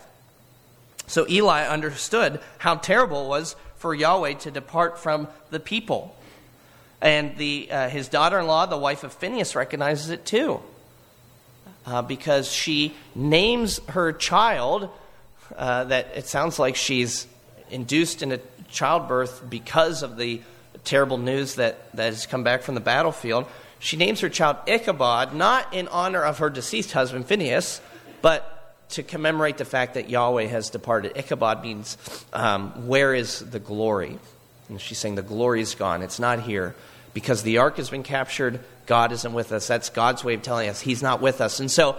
So 1.07 1.26
Eli 1.28 1.66
understood 1.66 2.40
how 2.59 2.76
terrible 2.76 3.26
it 3.26 3.28
was 3.28 3.57
for 3.76 3.94
Yahweh 3.94 4.35
to 4.35 4.50
depart 4.50 4.98
from 4.98 5.28
the 5.50 5.61
people. 5.61 6.16
And 7.00 7.37
the, 7.37 7.70
uh, 7.70 7.88
his 7.88 8.09
daughter 8.09 8.38
in 8.38 8.46
law, 8.46 8.66
the 8.66 8.78
wife 8.78 9.04
of 9.04 9.12
Phinehas, 9.12 9.54
recognizes 9.54 10.11
it 10.11 10.24
too. 10.24 10.61
Uh, 11.87 12.00
because 12.00 12.50
she 12.50 12.94
names 13.14 13.78
her 13.88 14.12
child 14.12 14.88
uh, 15.54 15.85
that 15.85 16.09
it 16.16 16.26
sounds 16.26 16.59
like 16.59 16.76
she's 16.76 17.26
induced 17.70 18.22
into 18.22 18.40
childbirth 18.70 19.44
because 19.50 20.02
of 20.02 20.16
the 20.16 20.40
terrible 20.85 21.18
news 21.18 21.57
that, 21.57 21.92
that 21.94 22.07
has 22.07 22.24
come 22.24 22.42
back 22.42 22.62
from 22.62 22.74
the 22.74 22.80
battlefield. 22.80 23.44
She 23.78 23.96
names 23.96 24.20
her 24.20 24.28
child 24.28 24.56
Ichabod, 24.66 25.34
not 25.34 25.74
in 25.74 25.88
honor 25.88 26.22
of 26.22 26.38
her 26.38 26.50
deceased 26.50 26.92
husband 26.92 27.26
Phinehas, 27.26 27.80
but 28.22 28.50
to 28.90 29.02
commemorate 29.02 29.58
the 29.58 29.64
fact 29.64 29.94
that 29.94 30.08
Yahweh 30.08 30.46
has 30.46 30.70
departed. 30.70 31.12
Ichabod 31.16 31.62
means, 31.62 31.96
um, 32.32 32.87
where 32.87 33.14
is 33.14 33.40
the 33.40 33.58
glory? 33.58 34.18
And 34.68 34.80
she's 34.80 34.98
saying 34.98 35.16
the 35.16 35.22
glory 35.22 35.60
is 35.60 35.74
gone. 35.74 36.02
It's 36.02 36.18
not 36.18 36.40
here 36.40 36.74
because 37.12 37.42
the 37.42 37.58
ark 37.58 37.76
has 37.76 37.90
been 37.90 38.02
captured. 38.02 38.60
God 38.87 39.12
isn't 39.12 39.32
with 39.32 39.52
us. 39.52 39.66
That's 39.66 39.90
God's 39.90 40.24
way 40.24 40.34
of 40.34 40.42
telling 40.42 40.68
us 40.68 40.80
He's 40.80 41.02
not 41.02 41.20
with 41.20 41.40
us. 41.40 41.60
And 41.60 41.70
so 41.70 41.96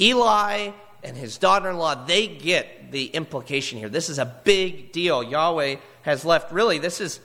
Eli 0.00 0.70
and 1.02 1.16
his 1.16 1.38
daughter 1.38 1.70
in 1.70 1.76
law, 1.78 1.94
they 2.06 2.26
get 2.26 2.90
the 2.90 3.06
implication 3.06 3.78
here. 3.78 3.88
This 3.88 4.08
is 4.08 4.18
a 4.18 4.24
big 4.44 4.92
deal. 4.92 5.22
Yahweh 5.22 5.76
has 6.02 6.24
left. 6.24 6.52
Really, 6.52 6.78
this 6.78 7.00
is, 7.00 7.20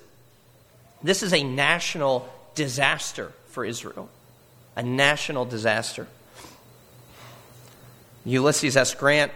this 1.01 1.23
is 1.23 1.33
a 1.33 1.43
national 1.43 2.29
disaster 2.55 3.31
for 3.53 3.63
Israel. 3.63 4.09
A 4.75 4.83
national 4.83 5.45
disaster. 5.45 6.07
Ulysses 8.25 8.75
S. 8.75 8.93
Grant 8.95 9.31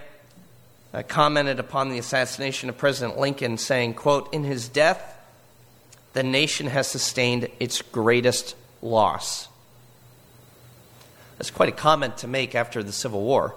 uh, 0.93 1.03
commented 1.03 1.59
upon 1.59 1.89
the 1.89 1.99
assassination 1.99 2.69
of 2.69 2.77
President 2.77 3.19
Lincoln, 3.19 3.57
saying, 3.57 3.93
quote, 3.93 4.33
In 4.33 4.43
his 4.43 4.67
death, 4.67 5.15
the 6.13 6.23
nation 6.23 6.67
has 6.67 6.87
sustained 6.87 7.47
its 7.59 7.81
greatest 7.81 8.55
loss. 8.81 9.47
That's 11.37 11.51
quite 11.51 11.69
a 11.69 11.73
comment 11.73 12.17
to 12.19 12.27
make 12.27 12.55
after 12.55 12.81
the 12.81 12.91
Civil 12.91 13.21
War 13.21 13.53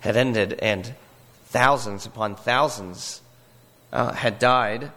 had 0.00 0.16
ended 0.16 0.52
and 0.60 0.94
thousands 1.46 2.04
upon 2.04 2.36
thousands 2.36 3.22
uh, 3.92 4.12
had 4.12 4.38
died, 4.38 4.90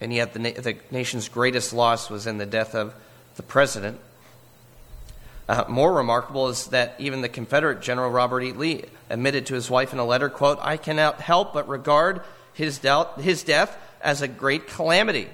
and 0.00 0.12
yet 0.12 0.32
the, 0.32 0.38
na- 0.38 0.52
the, 0.52 0.76
nation's 0.90 1.28
greatest 1.28 1.74
loss 1.74 2.08
was 2.08 2.26
in 2.26 2.38
the 2.38 2.46
death 2.46 2.74
of 2.74 2.94
the 3.36 3.42
president. 3.42 4.00
Uh, 5.50 5.64
more 5.68 5.92
remarkable 5.92 6.48
is 6.48 6.66
that 6.68 6.94
even 7.00 7.22
the 7.22 7.28
Confederate 7.28 7.82
General 7.82 8.08
Robert 8.08 8.42
E. 8.42 8.52
Lee 8.52 8.84
admitted 9.08 9.46
to 9.46 9.54
his 9.54 9.68
wife 9.68 9.92
in 9.92 9.98
a 9.98 10.04
letter, 10.04 10.28
quote, 10.28 10.60
I 10.62 10.76
cannot 10.76 11.20
help 11.20 11.52
but 11.52 11.68
regard 11.68 12.22
his, 12.54 12.78
doubt, 12.78 13.20
his 13.20 13.42
death 13.42 13.76
as 14.00 14.22
a 14.22 14.28
great 14.28 14.68
calamity 14.68 15.28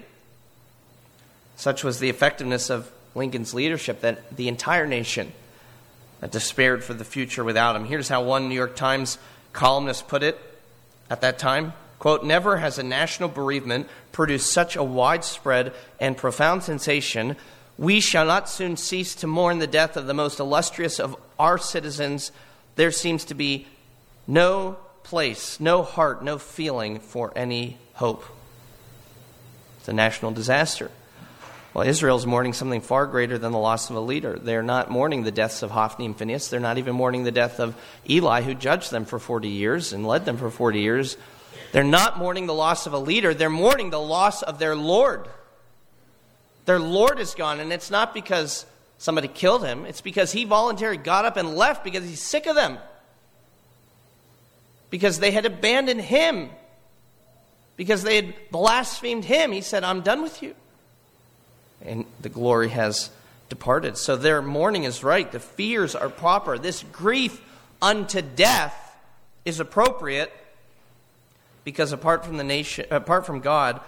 such 1.57 1.83
was 1.83 1.99
the 1.99 2.11
effectiveness 2.11 2.71
of 2.71 2.91
Lincoln's 3.15 3.55
leadership 3.55 4.01
that 4.03 4.37
the 4.37 4.49
entire 4.49 4.87
nation 4.87 5.33
despaired 6.31 6.85
for 6.85 6.95
the 6.95 7.05
future 7.05 7.45
without 7.45 7.77
him. 7.77 7.85
Here's 7.85 8.09
how 8.09 8.23
one 8.23 8.49
New 8.49 8.55
York 8.55 8.77
Times 8.77 9.19
columnist 9.53 10.07
put 10.07 10.23
it 10.23 10.39
at 11.11 11.23
that 11.23 11.39
time. 11.39 11.73
Quote, 11.99 12.25
never 12.25 12.59
has 12.59 12.79
a 12.79 12.83
national 12.83 13.31
bereavement 13.31 13.89
produced 14.13 14.53
such 14.53 14.77
a 14.77 14.85
widespread 14.85 15.73
and 15.99 16.17
profound 16.17 16.63
sensation. 16.63 17.37
We 17.79 18.01
shall 18.01 18.25
not 18.25 18.49
soon 18.49 18.77
cease 18.77 19.15
to 19.17 19.27
mourn 19.27 19.59
the 19.59 19.67
death 19.67 19.97
of 19.97 20.07
the 20.07 20.15
most 20.15 20.41
illustrious 20.41 20.99
of 20.99 21.17
our 21.39 21.59
citizens. 21.59 22.33
There 22.77 22.91
seems 22.91 23.27
to 23.27 23.35
be 23.35 23.67
no 24.27 24.79
place, 25.03 25.61
no 25.61 25.83
heart, 25.83 26.25
no 26.25 26.39
feeling 26.39 27.01
for 27.01 27.33
any 27.37 27.79
hope. 27.95 28.25
It's 29.79 29.89
a 29.89 29.93
national 29.93 30.33
disaster. 30.33 30.91
Well, 31.75 31.87
Israel's 31.87 32.25
mourning 32.25 32.55
something 32.55 32.81
far 32.81 33.05
greater 33.05 33.37
than 33.37 33.53
the 33.53 33.59
loss 33.59 33.91
of 33.91 33.97
a 33.97 34.01
leader. 34.01 34.39
They're 34.39 34.62
not 34.62 34.91
mourning 34.91 35.25
the 35.25 35.31
deaths 35.31 35.62
of 35.62 35.71
Hophni 35.71 36.07
and 36.07 36.17
Phinehas. 36.17 36.49
They're 36.49 36.59
not 36.59 36.79
even 36.79 36.95
mourning 36.95 37.25
the 37.25 37.31
death 37.31 37.61
of 37.61 37.77
Eli, 38.09 38.41
who 38.41 38.55
judged 38.55 38.91
them 38.91 39.05
for 39.05 39.19
40 39.19 39.49
years 39.49 39.93
and 39.93 40.07
led 40.07 40.25
them 40.25 40.39
for 40.39 40.51
40 40.51 40.81
years. 40.81 41.19
They're 41.73 41.85
not 41.85 42.19
mourning 42.19 42.47
the 42.47 42.55
loss 42.55 42.87
of 42.87 42.95
a 42.95 42.99
leader. 42.99 43.35
They're 43.35 43.51
mourning 43.51 43.91
the 43.91 44.01
loss 44.01 44.43
of 44.43 44.59
their 44.59 44.75
Lord. 44.75 45.29
Their 46.67 46.79
Lord 46.79 47.19
is 47.19 47.35
gone, 47.35 47.59
and 47.61 47.73
it's 47.73 47.91
not 47.91 48.13
because 48.13 48.67
somebody 48.99 49.29
killed 49.29 49.65
him. 49.65 49.87
It's 49.87 50.01
because 50.01 50.33
he 50.33 50.45
voluntarily 50.45 50.99
got 50.99 51.25
up 51.25 51.37
and 51.37 51.55
left 51.57 51.83
because 51.83 52.05
he's 52.05 52.23
sick 52.23 52.47
of 52.47 52.55
them. 52.55 52.79
Because 54.91 55.19
they 55.19 55.31
had 55.31 55.47
abandoned 55.47 56.03
him. 56.03 56.51
Because 57.77 58.03
they 58.03 58.17
had 58.17 58.35
blasphemed 58.51 59.25
him. 59.25 59.53
He 59.53 59.61
said, 59.61 59.85
I'm 59.85 60.03
done 60.03 60.23
with 60.23 60.43
you 60.43 60.55
and 61.85 62.05
the 62.21 62.29
glory 62.29 62.69
has 62.71 63.11
departed. 63.49 63.97
So 63.97 64.17
their 64.17 64.43
mourning 64.43 64.85
is 64.85 65.05
right. 65.05 65.31
The 65.31 65.41
fears 65.41 65.95
are 65.95 66.09
proper. 66.09 66.59
This 66.59 66.85
grief 66.93 67.41
unto 67.81 68.23
death 68.23 68.97
is 69.45 69.61
appropriate. 69.61 70.33
because 71.65 71.91
apart 71.91 72.25
from 72.25 72.37
the 72.37 72.45
nation 72.45 72.87
apart 72.91 73.27
from 73.27 73.41
God, 73.41 73.81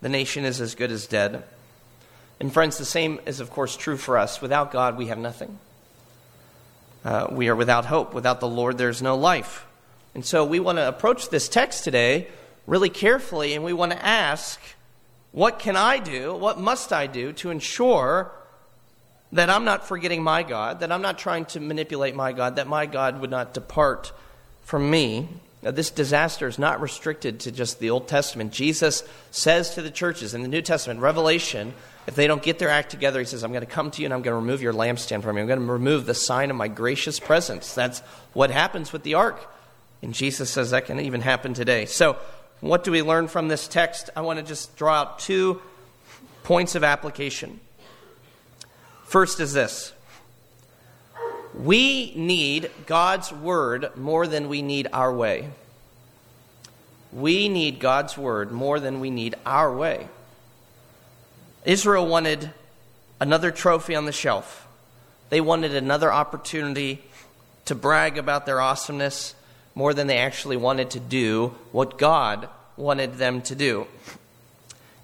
the 0.00 0.08
nation 0.08 0.44
is 0.44 0.60
as 0.60 0.74
good 0.74 0.90
as 0.90 1.06
dead. 1.06 1.44
And 2.40 2.52
friends, 2.52 2.78
the 2.78 2.86
same 2.86 3.20
is 3.26 3.40
of 3.40 3.50
course 3.50 3.76
true 3.76 3.98
for 3.98 4.16
us. 4.16 4.40
Without 4.40 4.72
God, 4.72 4.96
we 4.96 5.06
have 5.06 5.18
nothing. 5.18 5.58
Uh, 7.04 7.28
we 7.30 7.48
are 7.48 7.56
without 7.56 7.84
hope. 7.84 8.14
Without 8.14 8.40
the 8.40 8.48
Lord, 8.48 8.78
there's 8.78 9.02
no 9.02 9.16
life. 9.16 9.66
And 10.14 10.24
so 10.24 10.44
we 10.44 10.58
want 10.58 10.78
to 10.78 10.88
approach 10.88 11.28
this 11.28 11.48
text 11.48 11.84
today 11.84 12.28
really 12.66 12.90
carefully, 12.90 13.54
and 13.54 13.64
we 13.64 13.72
want 13.72 13.92
to 13.92 14.04
ask, 14.04 14.60
what 15.32 15.58
can 15.58 15.76
I 15.76 15.98
do? 15.98 16.34
What 16.34 16.58
must 16.58 16.92
I 16.92 17.06
do 17.06 17.32
to 17.34 17.50
ensure 17.50 18.32
that 19.32 19.48
I'm 19.48 19.64
not 19.64 19.86
forgetting 19.86 20.22
my 20.22 20.42
God, 20.42 20.80
that 20.80 20.90
I'm 20.90 21.02
not 21.02 21.18
trying 21.18 21.44
to 21.46 21.60
manipulate 21.60 22.14
my 22.14 22.32
God, 22.32 22.56
that 22.56 22.66
my 22.66 22.86
God 22.86 23.20
would 23.20 23.30
not 23.30 23.54
depart 23.54 24.12
from 24.62 24.90
me? 24.90 25.28
Now, 25.62 25.70
this 25.70 25.90
disaster 25.90 26.48
is 26.48 26.58
not 26.58 26.80
restricted 26.80 27.40
to 27.40 27.52
just 27.52 27.80
the 27.80 27.90
Old 27.90 28.08
Testament. 28.08 28.52
Jesus 28.52 29.04
says 29.30 29.74
to 29.74 29.82
the 29.82 29.90
churches 29.90 30.34
in 30.34 30.42
the 30.42 30.48
New 30.48 30.62
Testament, 30.62 31.00
Revelation, 31.00 31.74
if 32.10 32.16
they 32.16 32.26
don't 32.26 32.42
get 32.42 32.58
their 32.58 32.70
act 32.70 32.90
together, 32.90 33.20
he 33.20 33.24
says, 33.24 33.44
I'm 33.44 33.52
going 33.52 33.64
to 33.64 33.70
come 33.70 33.92
to 33.92 34.02
you 34.02 34.06
and 34.06 34.12
I'm 34.12 34.22
going 34.22 34.32
to 34.32 34.40
remove 34.40 34.62
your 34.62 34.72
lampstand 34.72 35.22
from 35.22 35.36
you. 35.36 35.42
I'm 35.42 35.46
going 35.46 35.64
to 35.64 35.72
remove 35.72 36.06
the 36.06 36.14
sign 36.14 36.50
of 36.50 36.56
my 36.56 36.66
gracious 36.66 37.20
presence. 37.20 37.72
That's 37.72 38.00
what 38.32 38.50
happens 38.50 38.92
with 38.92 39.04
the 39.04 39.14
ark. 39.14 39.48
And 40.02 40.12
Jesus 40.12 40.50
says 40.50 40.72
that 40.72 40.86
can 40.86 40.98
even 40.98 41.20
happen 41.20 41.54
today. 41.54 41.86
So, 41.86 42.16
what 42.58 42.82
do 42.82 42.90
we 42.90 43.00
learn 43.00 43.28
from 43.28 43.46
this 43.46 43.68
text? 43.68 44.10
I 44.16 44.22
want 44.22 44.40
to 44.40 44.44
just 44.44 44.74
draw 44.74 44.94
out 44.94 45.20
two 45.20 45.62
points 46.42 46.74
of 46.74 46.82
application. 46.82 47.60
First 49.04 49.38
is 49.38 49.52
this 49.52 49.92
we 51.54 52.12
need 52.16 52.72
God's 52.86 53.32
word 53.32 53.96
more 53.96 54.26
than 54.26 54.48
we 54.48 54.62
need 54.62 54.88
our 54.92 55.14
way. 55.14 55.50
We 57.12 57.48
need 57.48 57.78
God's 57.78 58.18
word 58.18 58.50
more 58.50 58.80
than 58.80 58.98
we 58.98 59.10
need 59.10 59.36
our 59.46 59.72
way. 59.72 60.08
Israel 61.64 62.06
wanted 62.06 62.50
another 63.20 63.50
trophy 63.50 63.94
on 63.94 64.06
the 64.06 64.12
shelf. 64.12 64.66
They 65.28 65.40
wanted 65.40 65.74
another 65.74 66.12
opportunity 66.12 67.02
to 67.66 67.74
brag 67.74 68.18
about 68.18 68.46
their 68.46 68.60
awesomeness 68.60 69.34
more 69.74 69.94
than 69.94 70.06
they 70.06 70.18
actually 70.18 70.56
wanted 70.56 70.90
to 70.90 71.00
do 71.00 71.54
what 71.70 71.98
God 71.98 72.48
wanted 72.76 73.14
them 73.14 73.42
to 73.42 73.54
do. 73.54 73.86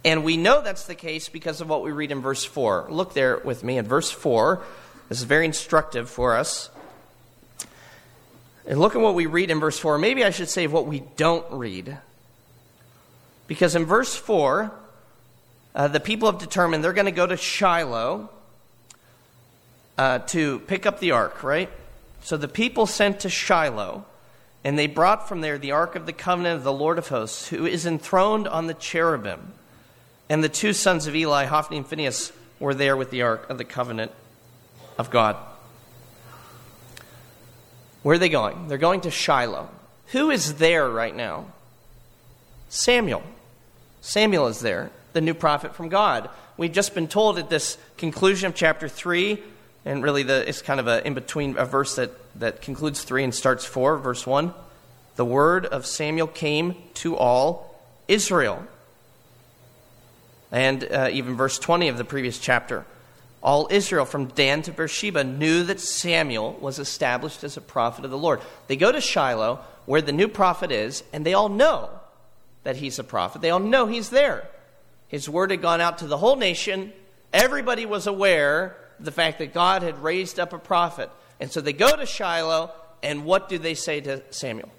And 0.04 0.24
we 0.24 0.36
know 0.36 0.62
that's 0.62 0.86
the 0.86 0.94
case 0.94 1.28
because 1.28 1.60
of 1.60 1.68
what 1.68 1.82
we 1.82 1.92
read 1.92 2.10
in 2.10 2.20
verse 2.20 2.44
4. 2.44 2.86
Look 2.90 3.12
there 3.12 3.38
with 3.38 3.62
me 3.62 3.76
in 3.76 3.86
verse 3.86 4.10
4. 4.10 4.62
This 5.08 5.18
is 5.18 5.24
very 5.24 5.44
instructive 5.44 6.08
for 6.08 6.36
us. 6.36 6.70
And 8.66 8.80
look 8.80 8.96
at 8.96 9.00
what 9.00 9.14
we 9.14 9.26
read 9.26 9.50
in 9.50 9.60
verse 9.60 9.78
4. 9.78 9.98
Maybe 9.98 10.24
I 10.24 10.30
should 10.30 10.48
say 10.48 10.66
what 10.66 10.86
we 10.86 11.00
don't 11.16 11.44
read. 11.52 11.98
Because 13.46 13.76
in 13.76 13.84
verse 13.84 14.14
4, 14.14 14.72
uh, 15.76 15.88
the 15.88 16.00
people 16.00 16.30
have 16.30 16.40
determined 16.40 16.82
they're 16.82 16.94
going 16.94 17.04
to 17.04 17.12
go 17.12 17.26
to 17.26 17.36
Shiloh 17.36 18.30
uh, 19.98 20.20
to 20.20 20.60
pick 20.60 20.86
up 20.86 21.00
the 21.00 21.10
ark, 21.10 21.42
right? 21.42 21.70
So 22.22 22.38
the 22.38 22.48
people 22.48 22.86
sent 22.86 23.20
to 23.20 23.28
Shiloh, 23.28 24.06
and 24.64 24.78
they 24.78 24.86
brought 24.86 25.28
from 25.28 25.42
there 25.42 25.58
the 25.58 25.72
ark 25.72 25.94
of 25.94 26.06
the 26.06 26.14
covenant 26.14 26.56
of 26.56 26.64
the 26.64 26.72
Lord 26.72 26.96
of 26.96 27.08
hosts, 27.08 27.48
who 27.48 27.66
is 27.66 27.84
enthroned 27.84 28.48
on 28.48 28.66
the 28.66 28.74
cherubim. 28.74 29.52
And 30.30 30.42
the 30.42 30.48
two 30.48 30.72
sons 30.72 31.06
of 31.06 31.14
Eli, 31.14 31.44
Hophni 31.44 31.76
and 31.76 31.86
Phinehas, 31.86 32.32
were 32.58 32.74
there 32.74 32.96
with 32.96 33.10
the 33.10 33.20
ark 33.20 33.48
of 33.50 33.58
the 33.58 33.64
covenant 33.64 34.12
of 34.98 35.10
God. 35.10 35.36
Where 38.02 38.16
are 38.16 38.18
they 38.18 38.30
going? 38.30 38.68
They're 38.68 38.78
going 38.78 39.02
to 39.02 39.10
Shiloh. 39.10 39.68
Who 40.12 40.30
is 40.30 40.54
there 40.54 40.88
right 40.88 41.14
now? 41.14 41.46
Samuel. 42.70 43.22
Samuel 44.00 44.46
is 44.46 44.60
there, 44.60 44.90
the 45.16 45.22
new 45.22 45.32
prophet 45.32 45.74
from 45.74 45.88
God. 45.88 46.28
We've 46.58 46.70
just 46.70 46.94
been 46.94 47.08
told 47.08 47.38
at 47.38 47.48
this 47.48 47.78
conclusion 47.96 48.48
of 48.48 48.54
chapter 48.54 48.86
3, 48.86 49.42
and 49.86 50.02
really 50.02 50.22
the, 50.22 50.46
it's 50.46 50.60
kind 50.60 50.78
of 50.78 50.88
a 50.88 51.04
in 51.06 51.14
between 51.14 51.56
a 51.56 51.64
verse 51.64 51.96
that, 51.96 52.10
that 52.38 52.60
concludes 52.60 53.02
3 53.02 53.24
and 53.24 53.34
starts 53.34 53.64
4, 53.64 53.96
verse 53.96 54.26
1. 54.26 54.52
The 55.16 55.24
word 55.24 55.64
of 55.64 55.86
Samuel 55.86 56.26
came 56.26 56.74
to 56.96 57.16
all 57.16 57.74
Israel. 58.08 58.62
And 60.52 60.84
uh, 60.84 61.08
even 61.10 61.34
verse 61.34 61.58
20 61.58 61.88
of 61.88 61.96
the 61.96 62.04
previous 62.04 62.38
chapter 62.38 62.84
all 63.42 63.68
Israel 63.70 64.04
from 64.04 64.26
Dan 64.26 64.62
to 64.62 64.72
Beersheba 64.72 65.22
knew 65.24 65.62
that 65.62 65.78
Samuel 65.80 66.58
was 66.60 66.78
established 66.78 67.44
as 67.44 67.56
a 67.56 67.60
prophet 67.60 68.04
of 68.04 68.10
the 68.10 68.18
Lord. 68.18 68.40
They 68.66 68.76
go 68.76 68.90
to 68.90 69.00
Shiloh, 69.00 69.60
where 69.86 70.02
the 70.02 70.12
new 70.12 70.26
prophet 70.26 70.72
is, 70.72 71.04
and 71.12 71.24
they 71.24 71.32
all 71.32 71.48
know 71.48 71.88
that 72.64 72.76
he's 72.76 72.98
a 72.98 73.04
prophet. 73.04 73.42
They 73.42 73.50
all 73.50 73.60
know 73.60 73.86
he's 73.86 74.10
there. 74.10 74.48
His 75.08 75.28
word 75.28 75.50
had 75.50 75.62
gone 75.62 75.80
out 75.80 75.98
to 75.98 76.06
the 76.06 76.16
whole 76.16 76.36
nation. 76.36 76.92
Everybody 77.32 77.86
was 77.86 78.06
aware 78.06 78.76
of 78.98 79.04
the 79.04 79.12
fact 79.12 79.38
that 79.38 79.54
God 79.54 79.82
had 79.82 80.02
raised 80.02 80.40
up 80.40 80.52
a 80.52 80.58
prophet. 80.58 81.10
And 81.38 81.50
so 81.50 81.60
they 81.60 81.72
go 81.72 81.94
to 81.94 82.06
Shiloh, 82.06 82.70
and 83.02 83.24
what 83.24 83.48
do 83.48 83.58
they 83.58 83.74
say 83.74 84.00
to 84.00 84.22
Samuel? 84.30 84.70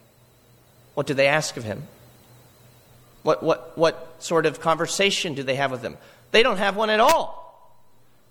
What 0.95 1.07
do 1.07 1.13
they 1.13 1.27
ask 1.27 1.55
of 1.57 1.63
him? 1.63 1.83
What, 3.23 3.43
what, 3.43 3.77
what 3.77 4.15
sort 4.19 4.45
of 4.45 4.59
conversation 4.59 5.33
do 5.33 5.43
they 5.43 5.55
have 5.55 5.71
with 5.71 5.81
him? 5.81 5.97
They 6.31 6.43
don't 6.43 6.57
have 6.57 6.75
one 6.75 6.89
at 6.89 6.99
all. 6.99 7.47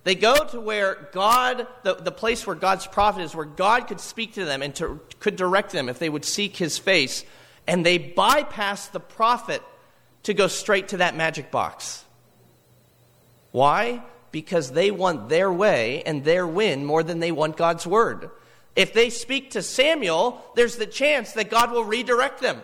They 0.04 0.14
go 0.14 0.44
to 0.46 0.60
where 0.60 1.08
God, 1.12 1.66
the, 1.82 1.94
the 1.94 2.12
place 2.12 2.46
where 2.46 2.56
God's 2.56 2.86
prophet 2.86 3.22
is, 3.22 3.34
where 3.34 3.44
God 3.44 3.88
could 3.88 4.00
speak 4.00 4.34
to 4.34 4.44
them 4.44 4.62
and 4.62 4.74
to, 4.76 5.00
could 5.18 5.36
direct 5.36 5.72
them 5.72 5.88
if 5.88 5.98
they 5.98 6.08
would 6.08 6.24
seek 6.24 6.56
his 6.56 6.78
face. 6.78 7.24
And 7.66 7.84
they 7.84 7.98
bypass 7.98 8.86
the 8.86 9.00
prophet 9.00 9.62
to 10.26 10.34
go 10.34 10.46
straight 10.46 10.88
to 10.88 10.98
that 10.98 11.16
magic 11.16 11.50
box. 11.50 12.04
Why? 13.50 14.02
Because 14.30 14.70
they 14.70 14.90
want 14.90 15.28
their 15.28 15.52
way 15.52 16.02
and 16.04 16.24
their 16.24 16.46
win 16.46 16.84
more 16.84 17.02
than 17.02 17.18
they 17.18 17.32
want 17.32 17.56
God's 17.56 17.86
word. 17.86 18.30
If 18.76 18.92
they 18.92 19.10
speak 19.10 19.52
to 19.52 19.62
Samuel, 19.62 20.44
there's 20.54 20.76
the 20.76 20.86
chance 20.86 21.32
that 21.32 21.50
God 21.50 21.72
will 21.72 21.84
redirect 21.84 22.40
them. 22.40 22.60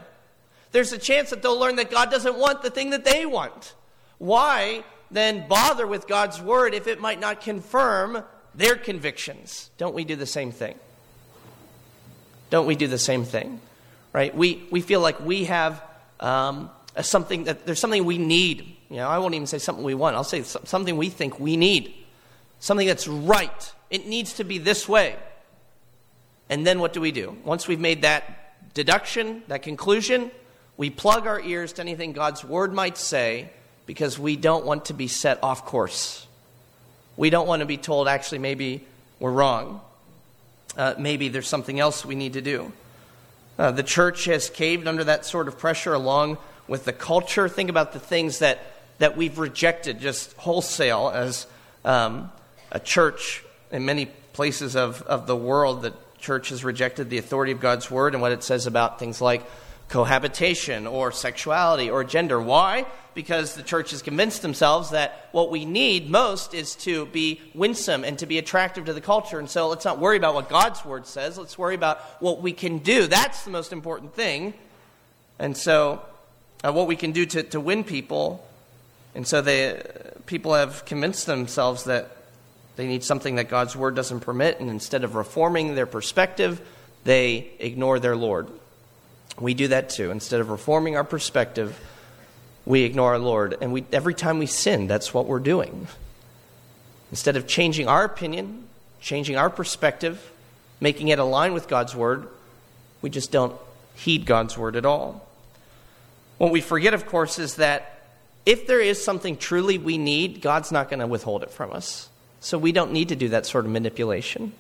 There's 0.71 0.93
a 0.93 0.99
chance 0.99 1.31
that 1.31 1.43
they'll 1.43 1.59
learn 1.59 1.77
that 1.77 1.91
God 1.91 2.11
doesn't 2.11 2.39
want 2.39 2.63
the 2.63 2.71
thing 2.71 2.91
that 2.91 3.05
they 3.05 3.27
want. 3.27 3.75
Why? 4.19 4.85
then 5.13 5.47
bother 5.47 5.87
with 5.87 6.09
God's 6.09 6.41
word 6.41 6.75
if 6.75 6.87
it 6.87 7.01
might 7.01 7.21
not 7.21 7.43
confirm 7.43 8.25
their 8.55 8.77
convictions. 8.77 9.71
Don't 9.77 9.95
we 9.95 10.05
do 10.05 10.17
the 10.17 10.27
same 10.27 10.51
thing? 10.51 10.75
Don't 12.51 12.67
we 12.67 12.75
do 12.75 12.87
the 12.87 12.99
same 12.99 13.25
thing? 13.25 13.61
Right? 14.13 14.35
We, 14.35 14.63
we 14.71 14.81
feel 14.81 15.01
like 15.01 15.21
we 15.21 15.45
have 15.45 15.83
um, 16.21 16.71
something 17.01 17.45
that 17.45 17.65
there's 17.65 17.81
something 17.81 18.05
we 18.05 18.19
need. 18.19 18.77
You 18.91 18.99
know, 18.99 19.09
I 19.09 19.19
won't 19.19 19.35
even 19.35 19.47
say 19.47 19.59
something 19.59 19.85
we 19.85 19.95
want. 19.95 20.17
I'll 20.17 20.25
say 20.25 20.43
something 20.43 20.97
we 20.97 21.09
think 21.09 21.41
we 21.41 21.57
need. 21.57 21.95
Something 22.61 22.87
that's 22.87 23.09
right. 23.09 23.73
It 23.91 24.07
needs 24.07 24.35
to 24.35 24.45
be 24.45 24.59
this 24.59 24.89
way. 24.89 25.17
And 26.49 26.67
then 26.67 26.81
what 26.81 26.93
do 26.93 27.01
we 27.01 27.13
do? 27.13 27.37
Once 27.45 27.67
we've 27.67 27.81
made 27.81 28.03
that 28.03 28.75
deduction, 28.75 29.43
that 29.49 29.63
conclusion, 29.63 30.31
we 30.77 30.91
plug 30.91 31.27
our 31.27 31.41
ears 31.41 31.73
to 31.75 31.83
anything 31.83 32.13
God's 32.13 32.45
word 32.45 32.75
might 32.75 32.99
say 32.99 33.51
because 33.87 34.19
we 34.19 34.37
don't 34.37 34.65
want 34.65 34.87
to 34.87 34.95
be 34.95 35.09
set 35.09 35.43
off 35.43 35.65
course. 35.65 36.27
We 37.17 37.31
don't 37.31 37.47
want 37.47 37.61
to 37.61 37.67
be 37.67 37.77
told, 37.77 38.09
actually, 38.09 38.39
maybe 38.39 38.87
we're 39.19 39.33
wrong. 39.33 39.81
Uh, 40.77 40.95
maybe 40.99 41.29
there's 41.29 41.49
something 41.49 41.79
else 41.79 42.05
we 42.05 42.15
need 42.15 42.35
to 42.35 42.41
do. 42.41 42.73
Uh, 43.59 43.71
the 43.71 43.83
church 43.83 44.25
has 44.25 44.49
caved 44.49 44.87
under 44.87 45.05
that 45.05 45.27
sort 45.27 45.49
of 45.49 45.59
pressure 45.59 45.93
along 45.93 46.39
with 46.73 46.87
the 46.87 46.93
culture. 46.93 47.51
Think 47.51 47.69
about 47.69 47.93
the 47.93 48.01
things 48.01 48.39
that, 48.39 48.59
that 48.97 49.15
we've 49.15 49.39
rejected 49.39 50.01
just 50.01 50.33
wholesale 50.39 51.11
as 51.13 51.47
um, 51.85 52.33
a 52.71 52.81
church 52.81 53.45
in 53.71 53.85
many 53.85 54.07
places 54.33 54.75
of, 54.75 55.03
of 55.03 55.27
the 55.27 55.37
world. 55.37 55.83
The 55.83 55.93
church 56.19 56.49
has 56.49 56.65
rejected 56.65 57.11
the 57.11 57.19
authority 57.19 57.53
of 57.53 57.61
God's 57.61 57.91
word 57.91 58.15
and 58.15 58.23
what 58.23 58.33
it 58.33 58.43
says 58.43 58.67
about 58.67 58.99
things 58.99 59.21
like 59.21 59.45
cohabitation 59.91 60.87
or 60.87 61.13
sexuality 61.13 61.91
or 61.91 62.05
gender. 62.05 62.41
Why? 62.41 62.87
Because 63.13 63.55
the 63.55 63.63
church 63.63 63.91
has 63.91 64.01
convinced 64.01 64.41
themselves 64.41 64.93
that 64.93 65.29
what 65.33 65.51
we 65.51 65.67
need 65.67 66.09
most 66.09 66.55
is 66.55 66.75
to 66.77 67.05
be 67.05 67.43
winsome 67.55 68.03
and 68.03 68.19
to 68.21 68.25
be 68.25 68.39
attractive 68.39 68.87
to 68.87 68.95
the 68.95 69.03
culture. 69.03 69.39
And 69.39 69.51
so 69.51 69.69
let's 69.69 69.85
not 69.85 69.99
worry 69.99 70.17
about 70.17 70.33
what 70.33 70.49
God's 70.49 70.83
word 70.87 71.07
says. 71.07 71.37
Let's 71.37 71.59
worry 71.59 71.75
about 71.75 72.01
what 72.23 72.41
we 72.41 72.55
can 72.55 72.79
do. 72.79 73.07
That's 73.09 73.45
the 73.45 73.51
most 73.51 73.75
important 73.75 74.15
thing. 74.15 74.55
And 75.39 75.55
so, 75.55 76.01
uh, 76.65 76.73
what 76.73 76.87
we 76.87 76.97
can 76.97 77.13
do 77.13 77.27
to, 77.27 77.43
to 77.43 77.61
win 77.61 77.85
people. 77.85 78.47
And 79.15 79.27
so, 79.27 79.43
they, 79.43 79.83
people 80.27 80.55
have 80.55 80.85
convinced 80.85 81.27
themselves 81.27 81.85
that 81.85 82.17
they 82.77 82.87
need 82.87 83.05
something 83.05 83.37
that 83.37 83.49
God's 83.49 83.77
word 83.77 83.95
doesn't 83.95 84.21
permit. 84.21 84.61
And 84.61 84.71
instead 84.71 85.05
of 85.05 85.15
reforming 85.15 85.75
their 85.75 85.87
perspective, 85.87 86.61
they 87.05 87.51
ignore 87.59 87.99
their 87.99 88.17
Lord. 88.17 88.49
We 89.39 89.55
do 89.55 89.69
that 89.69 89.91
too. 89.91 90.11
Instead 90.11 90.41
of 90.41 90.51
reforming 90.51 90.97
our 90.97 91.05
perspective, 91.05 91.79
we 92.65 92.83
ignore 92.83 93.13
our 93.13 93.19
Lord. 93.19 93.57
And 93.61 93.73
we, 93.73 93.85
every 93.93 94.15
time 94.15 94.39
we 94.39 94.47
sin, 94.47 94.87
that's 94.87 95.13
what 95.13 95.27
we're 95.27 95.41
doing. 95.41 95.87
Instead 97.11 97.37
of 97.37 97.47
changing 97.47 97.89
our 97.89 98.05
opinion, 98.05 98.65
changing 99.01 99.37
our 99.37 99.51
perspective, 99.51 100.31
making 100.81 101.09
it 101.09 101.19
align 101.19 101.53
with 101.53 101.69
God's 101.69 101.95
word, 101.95 102.29
we 103.03 103.11
just 103.11 103.31
don't 103.31 103.55
heed 103.95 104.25
God's 104.25 104.57
word 104.57 104.77
at 104.77 104.87
all. 104.87 105.27
What 106.43 106.51
we 106.51 106.61
forget, 106.61 106.93
of 106.93 107.07
course, 107.07 107.39
is 107.39 107.55
that 107.55 108.01
if 108.45 108.67
there 108.67 108.81
is 108.81 109.01
something 109.01 109.37
truly 109.37 109.79
we 109.79 109.97
need, 109.97 110.41
God's 110.41 110.73
not 110.73 110.91
going 110.91 110.99
to 110.99 111.07
withhold 111.07 111.45
it 111.45 111.53
from 111.53 111.73
us. 111.73 112.09
So 112.41 112.59
we 112.59 112.73
don't 112.73 112.91
need 112.91 113.11
to 113.11 113.15
do 113.15 113.29
that 113.29 113.47
sort 113.47 113.65
of 113.65 113.71
manipulation. 113.71 114.53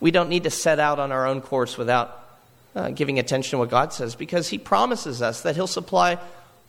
We 0.00 0.10
don't 0.10 0.28
need 0.28 0.42
to 0.42 0.50
set 0.50 0.80
out 0.80 0.98
on 0.98 1.12
our 1.12 1.28
own 1.28 1.40
course 1.40 1.78
without 1.78 2.28
uh, 2.74 2.90
giving 2.90 3.20
attention 3.20 3.52
to 3.52 3.58
what 3.58 3.70
God 3.70 3.92
says 3.92 4.16
because 4.16 4.48
He 4.48 4.58
promises 4.58 5.22
us 5.22 5.42
that 5.42 5.54
He'll 5.54 5.68
supply 5.68 6.18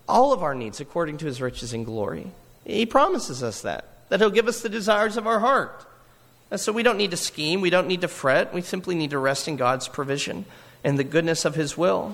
all 0.08 0.32
of 0.32 0.44
our 0.44 0.54
needs 0.54 0.80
according 0.80 1.18
to 1.18 1.26
His 1.26 1.42
riches 1.42 1.74
and 1.74 1.84
glory. 1.84 2.28
He 2.64 2.86
promises 2.86 3.42
us 3.42 3.62
that, 3.64 3.86
that 4.10 4.20
He'll 4.20 4.30
give 4.30 4.48
us 4.48 4.62
the 4.62 4.70
desires 4.70 5.18
of 5.18 5.26
our 5.26 5.40
heart. 5.40 5.88
And 6.52 6.60
so 6.60 6.72
we 6.72 6.84
don't 6.84 7.00
need 7.00 7.10
to 7.10 7.18
scheme, 7.18 7.62
we 7.62 7.72
don't 7.72 7.88
need 7.88 8.02
to 8.02 8.08
fret, 8.08 8.54
we 8.54 8.62
simply 8.62 8.94
need 8.94 9.10
to 9.10 9.18
rest 9.18 9.48
in 9.48 9.56
God's 9.56 9.88
provision 9.88 10.46
and 10.84 11.00
the 11.00 11.04
goodness 11.04 11.46
of 11.46 11.56
His 11.56 11.76
will. 11.76 12.14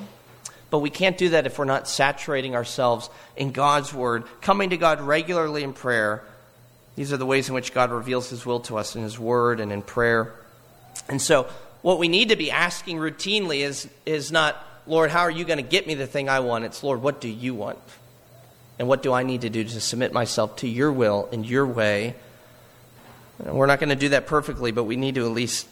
But 0.69 0.79
we 0.79 0.89
can't 0.89 1.17
do 1.17 1.29
that 1.29 1.45
if 1.45 1.57
we're 1.57 1.65
not 1.65 1.87
saturating 1.87 2.55
ourselves 2.55 3.09
in 3.35 3.51
God's 3.51 3.93
Word, 3.93 4.25
coming 4.41 4.71
to 4.71 4.77
God 4.77 4.99
regularly 5.01 5.63
in 5.63 5.73
prayer. 5.73 6.23
These 6.95 7.13
are 7.13 7.17
the 7.17 7.25
ways 7.25 7.47
in 7.47 7.55
which 7.55 7.73
God 7.73 7.91
reveals 7.91 8.29
His 8.29 8.45
will 8.45 8.59
to 8.61 8.77
us 8.77 8.95
in 8.95 9.03
His 9.03 9.17
Word 9.17 9.59
and 9.59 9.71
in 9.71 9.81
prayer. 9.81 10.33
And 11.07 11.21
so, 11.21 11.47
what 11.81 11.99
we 11.99 12.07
need 12.07 12.29
to 12.29 12.35
be 12.35 12.51
asking 12.51 12.97
routinely 12.97 13.59
is, 13.59 13.87
is 14.05 14.31
not, 14.31 14.61
Lord, 14.87 15.09
how 15.09 15.21
are 15.21 15.31
you 15.31 15.45
going 15.45 15.57
to 15.57 15.63
get 15.63 15.87
me 15.87 15.93
the 15.93 16.07
thing 16.07 16.27
I 16.27 16.41
want? 16.41 16.65
It's, 16.65 16.83
Lord, 16.83 17.01
what 17.01 17.21
do 17.21 17.29
you 17.29 17.53
want? 17.53 17.79
And 18.79 18.87
what 18.87 19.01
do 19.01 19.13
I 19.13 19.23
need 19.23 19.41
to 19.41 19.49
do 19.49 19.63
to 19.63 19.81
submit 19.81 20.11
myself 20.11 20.57
to 20.57 20.67
your 20.67 20.91
will 20.91 21.29
and 21.31 21.45
your 21.45 21.65
way? 21.65 22.15
We're 23.39 23.67
not 23.67 23.79
going 23.79 23.89
to 23.89 23.95
do 23.95 24.09
that 24.09 24.27
perfectly, 24.27 24.71
but 24.71 24.83
we 24.83 24.95
need 24.95 25.15
to 25.15 25.25
at 25.25 25.31
least 25.31 25.67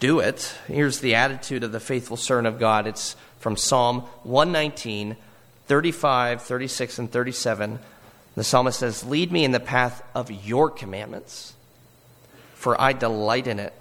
do 0.00 0.20
it. 0.20 0.54
Here's 0.66 1.00
the 1.00 1.14
attitude 1.14 1.62
of 1.62 1.72
the 1.72 1.80
faithful 1.80 2.16
servant 2.16 2.48
of 2.48 2.58
God. 2.58 2.86
It's 2.86 3.14
from 3.42 3.56
Psalm 3.56 4.02
119, 4.22 5.16
35, 5.66 6.42
36, 6.42 6.98
and 7.00 7.10
37. 7.10 7.80
The 8.36 8.44
psalmist 8.44 8.78
says, 8.78 9.04
Lead 9.04 9.32
me 9.32 9.44
in 9.44 9.50
the 9.50 9.58
path 9.58 10.00
of 10.14 10.30
your 10.30 10.70
commandments, 10.70 11.54
for 12.54 12.80
I 12.80 12.92
delight 12.92 13.48
in 13.48 13.58
it. 13.58 13.74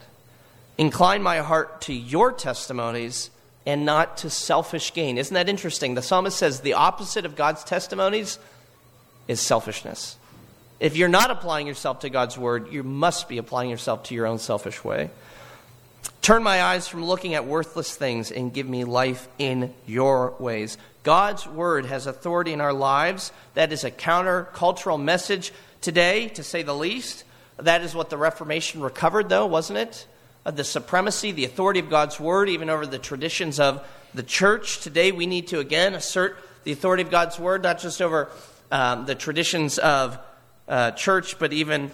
Incline 0.80 1.22
my 1.22 1.38
heart 1.38 1.82
to 1.82 1.94
your 1.94 2.32
testimonies 2.32 3.30
and 3.68 3.86
not 3.86 4.18
to 4.18 4.32
selfish 4.32 4.94
gain. 4.94 5.20
Isn't 5.20 5.36
that 5.36 5.48
interesting? 5.48 5.94
The 5.94 6.02
psalmist 6.02 6.40
says 6.40 6.62
the 6.62 6.74
opposite 6.74 7.26
of 7.26 7.36
God's 7.36 7.64
testimonies 7.64 8.40
is 9.28 9.40
selfishness. 9.40 10.18
If 10.80 10.98
you're 10.98 11.08
not 11.08 11.30
applying 11.30 11.68
yourself 11.68 12.00
to 12.00 12.10
God's 12.10 12.36
word, 12.36 12.74
you 12.74 12.82
must 12.82 13.30
be 13.30 13.38
applying 13.38 13.70
yourself 13.70 14.02
to 14.06 14.16
your 14.16 14.26
own 14.26 14.40
selfish 14.40 14.84
way. 14.84 15.12
Turn 16.22 16.44
my 16.44 16.62
eyes 16.62 16.88
from 16.88 17.04
looking 17.04 17.34
at 17.34 17.46
worthless 17.46 17.96
things 17.96 18.32
and 18.32 18.54
give 18.54 18.68
me 18.68 18.84
life 18.84 19.28
in 19.40 19.74
your 19.88 20.36
ways. 20.40 20.78
God's 21.04 21.48
word 21.48 21.86
has 21.88 22.06
authority 22.06 22.54
in 22.54 22.62
our 22.62 22.74
lives. 22.74 23.32
That 23.56 23.74
is 23.74 23.84
a 23.84 23.92
countercultural 23.92 25.02
message 25.02 25.52
today, 25.82 26.28
to 26.30 26.44
say 26.44 26.62
the 26.62 26.76
least. 26.76 27.24
That 27.58 27.82
is 27.82 27.96
what 27.96 28.10
the 28.10 28.18
Reformation 28.18 28.82
recovered, 28.82 29.30
though, 29.30 29.48
wasn't 29.48 29.80
it? 29.80 30.08
Uh, 30.46 30.52
the 30.52 30.64
supremacy, 30.64 31.32
the 31.32 31.46
authority 31.46 31.80
of 31.80 31.90
God's 31.90 32.20
word, 32.20 32.50
even 32.50 32.70
over 32.70 32.86
the 32.86 33.00
traditions 33.00 33.60
of 33.60 33.86
the 34.14 34.24
church. 34.24 34.82
Today, 34.82 35.12
we 35.12 35.26
need 35.26 35.48
to 35.48 35.60
again 35.60 35.94
assert 35.94 36.38
the 36.64 36.72
authority 36.72 37.02
of 37.04 37.10
God's 37.10 37.40
word, 37.40 37.64
not 37.64 37.80
just 37.80 38.02
over 38.02 38.30
um, 38.72 39.06
the 39.06 39.16
traditions 39.16 39.80
of 39.80 40.20
uh, 40.68 40.92
church, 40.92 41.40
but 41.40 41.52
even 41.52 41.92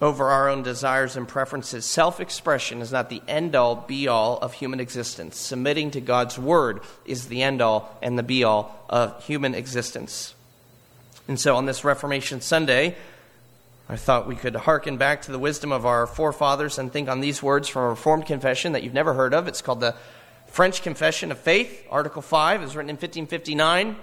over 0.00 0.28
our 0.28 0.48
own 0.48 0.62
desires 0.62 1.16
and 1.16 1.26
preferences. 1.26 1.86
Self 1.86 2.20
expression 2.20 2.82
is 2.82 2.92
not 2.92 3.08
the 3.08 3.22
end 3.26 3.54
all, 3.54 3.76
be 3.76 4.08
all 4.08 4.38
of 4.38 4.52
human 4.54 4.80
existence. 4.80 5.38
Submitting 5.38 5.90
to 5.92 6.00
God's 6.00 6.38
word 6.38 6.80
is 7.04 7.28
the 7.28 7.42
end 7.42 7.62
all 7.62 7.96
and 8.02 8.18
the 8.18 8.22
be 8.22 8.44
all 8.44 8.84
of 8.88 9.24
human 9.24 9.54
existence. 9.54 10.34
And 11.28 11.40
so 11.40 11.56
on 11.56 11.66
this 11.66 11.84
Reformation 11.84 12.40
Sunday, 12.40 12.96
I 13.88 13.96
thought 13.96 14.26
we 14.26 14.36
could 14.36 14.54
hearken 14.54 14.96
back 14.96 15.22
to 15.22 15.32
the 15.32 15.38
wisdom 15.38 15.72
of 15.72 15.86
our 15.86 16.06
forefathers 16.06 16.78
and 16.78 16.92
think 16.92 17.08
on 17.08 17.20
these 17.20 17.42
words 17.42 17.68
from 17.68 17.82
a 17.82 17.88
Reformed 17.90 18.26
confession 18.26 18.72
that 18.72 18.82
you've 18.82 18.94
never 18.94 19.14
heard 19.14 19.32
of. 19.32 19.48
It's 19.48 19.62
called 19.62 19.80
the 19.80 19.94
French 20.48 20.82
Confession 20.82 21.30
of 21.30 21.38
Faith. 21.38 21.86
Article 21.90 22.22
5 22.22 22.60
It 22.60 22.64
was 22.64 22.76
written 22.76 22.90
in 22.90 22.96
1559 22.96 23.96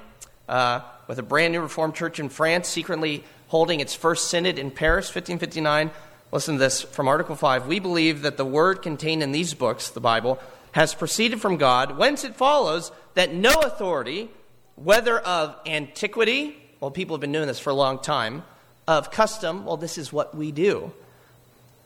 uh, 0.47 0.81
with 1.07 1.19
a 1.19 1.23
brand 1.23 1.53
new 1.53 1.61
Reformed 1.61 1.95
church 1.95 2.19
in 2.19 2.29
France, 2.29 2.67
secretly 2.67 3.23
holding 3.53 3.81
its 3.81 3.93
first 3.93 4.29
synod 4.31 4.57
in 4.57 4.71
Paris, 4.71 5.13
1559. 5.13 5.91
Listen 6.31 6.55
to 6.55 6.59
this 6.59 6.81
from 6.81 7.07
Article 7.07 7.35
5. 7.35 7.67
We 7.67 7.77
believe 7.77 8.23
that 8.23 8.35
the 8.35 8.43
word 8.43 8.81
contained 8.81 9.21
in 9.21 9.31
these 9.31 9.53
books, 9.53 9.91
the 9.91 9.99
Bible, 9.99 10.39
has 10.71 10.95
proceeded 10.95 11.39
from 11.39 11.57
God, 11.57 11.95
whence 11.95 12.23
it 12.23 12.35
follows 12.35 12.91
that 13.13 13.31
no 13.31 13.53
authority, 13.59 14.31
whether 14.73 15.19
of 15.19 15.55
antiquity, 15.67 16.57
well, 16.79 16.89
people 16.89 17.15
have 17.15 17.21
been 17.21 17.31
doing 17.31 17.45
this 17.45 17.59
for 17.59 17.69
a 17.69 17.75
long 17.75 17.99
time, 17.99 18.41
of 18.87 19.11
custom, 19.11 19.65
well, 19.65 19.77
this 19.77 19.99
is 19.99 20.11
what 20.11 20.35
we 20.35 20.51
do, 20.51 20.91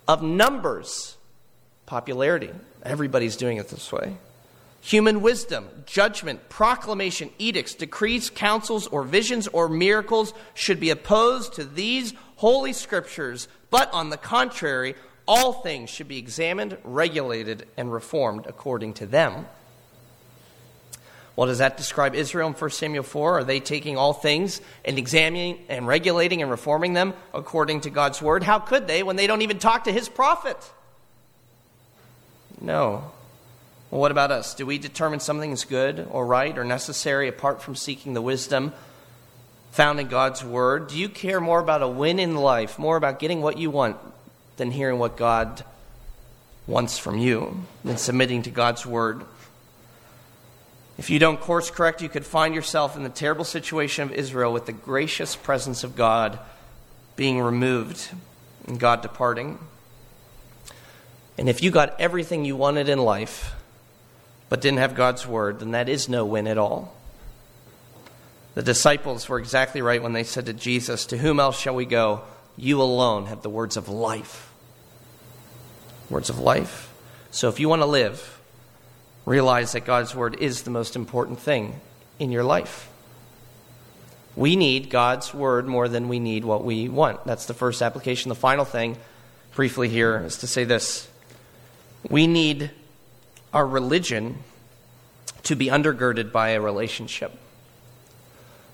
of 0.08 0.24
numbers, 0.24 1.18
popularity, 1.86 2.52
everybody's 2.82 3.36
doing 3.36 3.58
it 3.58 3.68
this 3.68 3.92
way, 3.92 4.16
human 4.88 5.22
wisdom, 5.22 5.68
judgment, 5.86 6.48
proclamation, 6.48 7.30
edicts, 7.38 7.74
decrees, 7.74 8.30
counsels, 8.30 8.88
or 8.88 9.04
visions 9.04 9.46
or 9.50 9.68
miracles 9.68 10.34
should 10.54 10.80
be 10.80 10.90
opposed 10.90 11.54
to 11.54 11.66
these 11.66 12.14
holy 12.38 12.72
scriptures, 12.72 13.50
but 13.70 13.92
on 13.94 14.10
the 14.10 14.18
contrary, 14.18 14.96
all 15.28 15.52
things 15.52 15.90
should 15.90 16.08
be 16.08 16.18
examined, 16.18 16.78
regulated, 16.86 17.68
and 17.76 17.92
reformed 17.92 18.46
according 18.46 18.94
to 18.94 19.06
them. 19.06 19.46
Well, 21.36 21.48
does 21.48 21.58
that 21.58 21.76
describe 21.76 22.16
Israel 22.16 22.48
in 22.48 22.54
1 22.54 22.70
Samuel 22.70 23.04
4? 23.04 23.40
Are 23.40 23.44
they 23.44 23.60
taking 23.60 23.98
all 23.98 24.14
things 24.14 24.62
and 24.86 24.98
examining 24.98 25.60
and 25.68 25.86
regulating 25.86 26.42
and 26.42 26.50
reforming 26.50 26.94
them 26.94 27.14
according 27.34 27.82
to 27.82 27.90
God's 27.90 28.22
word? 28.22 28.42
How 28.42 28.60
could 28.60 28.88
they 28.88 29.04
when 29.04 29.18
they 29.18 29.28
don't 29.28 29.42
even 29.42 29.60
talk 29.60 29.84
to 29.84 29.92
his 29.92 30.08
prophet? 30.08 30.58
No. 32.62 33.12
Well, 33.90 34.02
what 34.02 34.12
about 34.12 34.32
us? 34.32 34.54
Do 34.54 34.66
we 34.66 34.78
determine 34.78 35.22
something 35.22 35.52
is 35.52 35.64
good 35.64 36.08
or 36.12 36.26
right 36.26 36.58
or 36.58 36.66
necessary 36.66 37.28
apart 37.28 37.62
from 37.62 37.76
seeking 37.76 38.14
the 38.14 38.22
wisdom 38.22 38.74
found 39.72 40.00
in 40.00 40.08
God's 40.08 40.44
Word? 40.44 40.90
Do 40.90 40.98
you 40.98 41.08
care 41.08 41.40
more 41.40 41.60
about 41.60 41.82
a 41.82 41.88
win 41.88 42.20
in 42.20 42.36
life, 42.36 42.78
more 42.78 42.98
about 42.98 43.20
getting 43.20 43.42
what 43.42 43.58
you 43.58 43.70
want, 43.70 43.98
than 44.58 44.72
hearing 44.72 45.00
what 45.00 45.16
God 45.16 45.64
wants 46.66 46.98
from 46.98 47.18
you, 47.18 47.64
than 47.86 47.98
submitting 47.98 48.42
to 48.44 48.50
God's 48.50 48.86
Word? 48.86 49.24
If 50.98 51.10
you 51.10 51.20
don't 51.20 51.40
course 51.40 51.70
correct, 51.70 52.02
you 52.02 52.10
could 52.10 52.26
find 52.26 52.56
yourself 52.56 52.98
in 52.98 53.04
the 53.04 53.10
terrible 53.10 53.46
situation 53.46 54.04
of 54.04 54.12
Israel 54.12 54.52
with 54.52 54.66
the 54.66 54.74
gracious 54.74 55.36
presence 55.36 55.84
of 55.84 55.96
God 55.96 56.40
being 57.16 57.40
removed 57.40 58.10
and 58.66 58.80
God 58.80 59.02
departing. 59.02 59.60
And 61.38 61.48
if 61.48 61.62
you 61.62 61.70
got 61.72 62.00
everything 62.02 62.46
you 62.46 62.56
wanted 62.56 62.90
in 62.90 62.98
life, 62.98 63.54
but 64.50 64.62
didn't 64.62 64.80
have 64.80 64.96
God's 64.96 65.28
word, 65.28 65.60
then 65.60 65.72
that 65.72 65.90
is 65.90 66.08
no 66.08 66.26
win 66.26 66.48
at 66.48 66.58
all. 66.58 66.94
The 68.56 68.64
disciples 68.64 69.30
were 69.30 69.40
exactly 69.40 69.82
right 69.82 70.02
when 70.02 70.14
they 70.14 70.24
said 70.24 70.48
to 70.48 70.54
Jesus, 70.54 71.06
To 71.08 71.18
whom 71.18 71.40
else 71.40 71.60
shall 71.60 71.76
we 71.76 71.86
go? 71.86 72.22
You 72.56 72.82
alone 72.82 73.28
have 73.28 73.44
the 73.44 73.50
words 73.50 73.78
of 73.78 73.88
life. 73.88 74.52
Words 76.10 76.30
of 76.30 76.40
life. 76.40 76.92
So 77.30 77.50
if 77.50 77.60
you 77.60 77.70
want 77.70 77.84
to 77.84 77.86
live, 77.86 78.42
realize 79.26 79.74
that 79.74 79.86
God's 79.86 80.16
word 80.16 80.38
is 80.40 80.64
the 80.64 80.72
most 80.72 80.96
important 80.96 81.40
thing 81.40 81.80
in 82.18 82.32
your 82.32 82.44
life. 82.44 82.90
We 84.36 84.56
need 84.56 84.90
God's 84.90 85.34
word 85.34 85.68
more 85.68 85.88
than 85.88 86.08
we 86.08 86.20
need 86.20 86.46
what 86.46 86.64
we 86.64 86.90
want. 86.90 87.26
That's 87.26 87.46
the 87.46 87.54
first 87.54 87.82
application. 87.82 88.30
The 88.30 88.36
final 88.36 88.66
thing, 88.66 88.98
briefly 89.54 89.90
here, 89.90 90.24
is 90.26 90.38
to 90.40 90.48
say 90.48 90.64
this 90.64 91.08
We 92.10 92.26
need 92.26 92.72
our 93.58 93.66
religion 93.66 94.38
to 95.42 95.56
be 95.56 95.66
undergirded 95.66 96.32
by 96.32 96.50
a 96.50 96.62
relationship. 96.62 97.32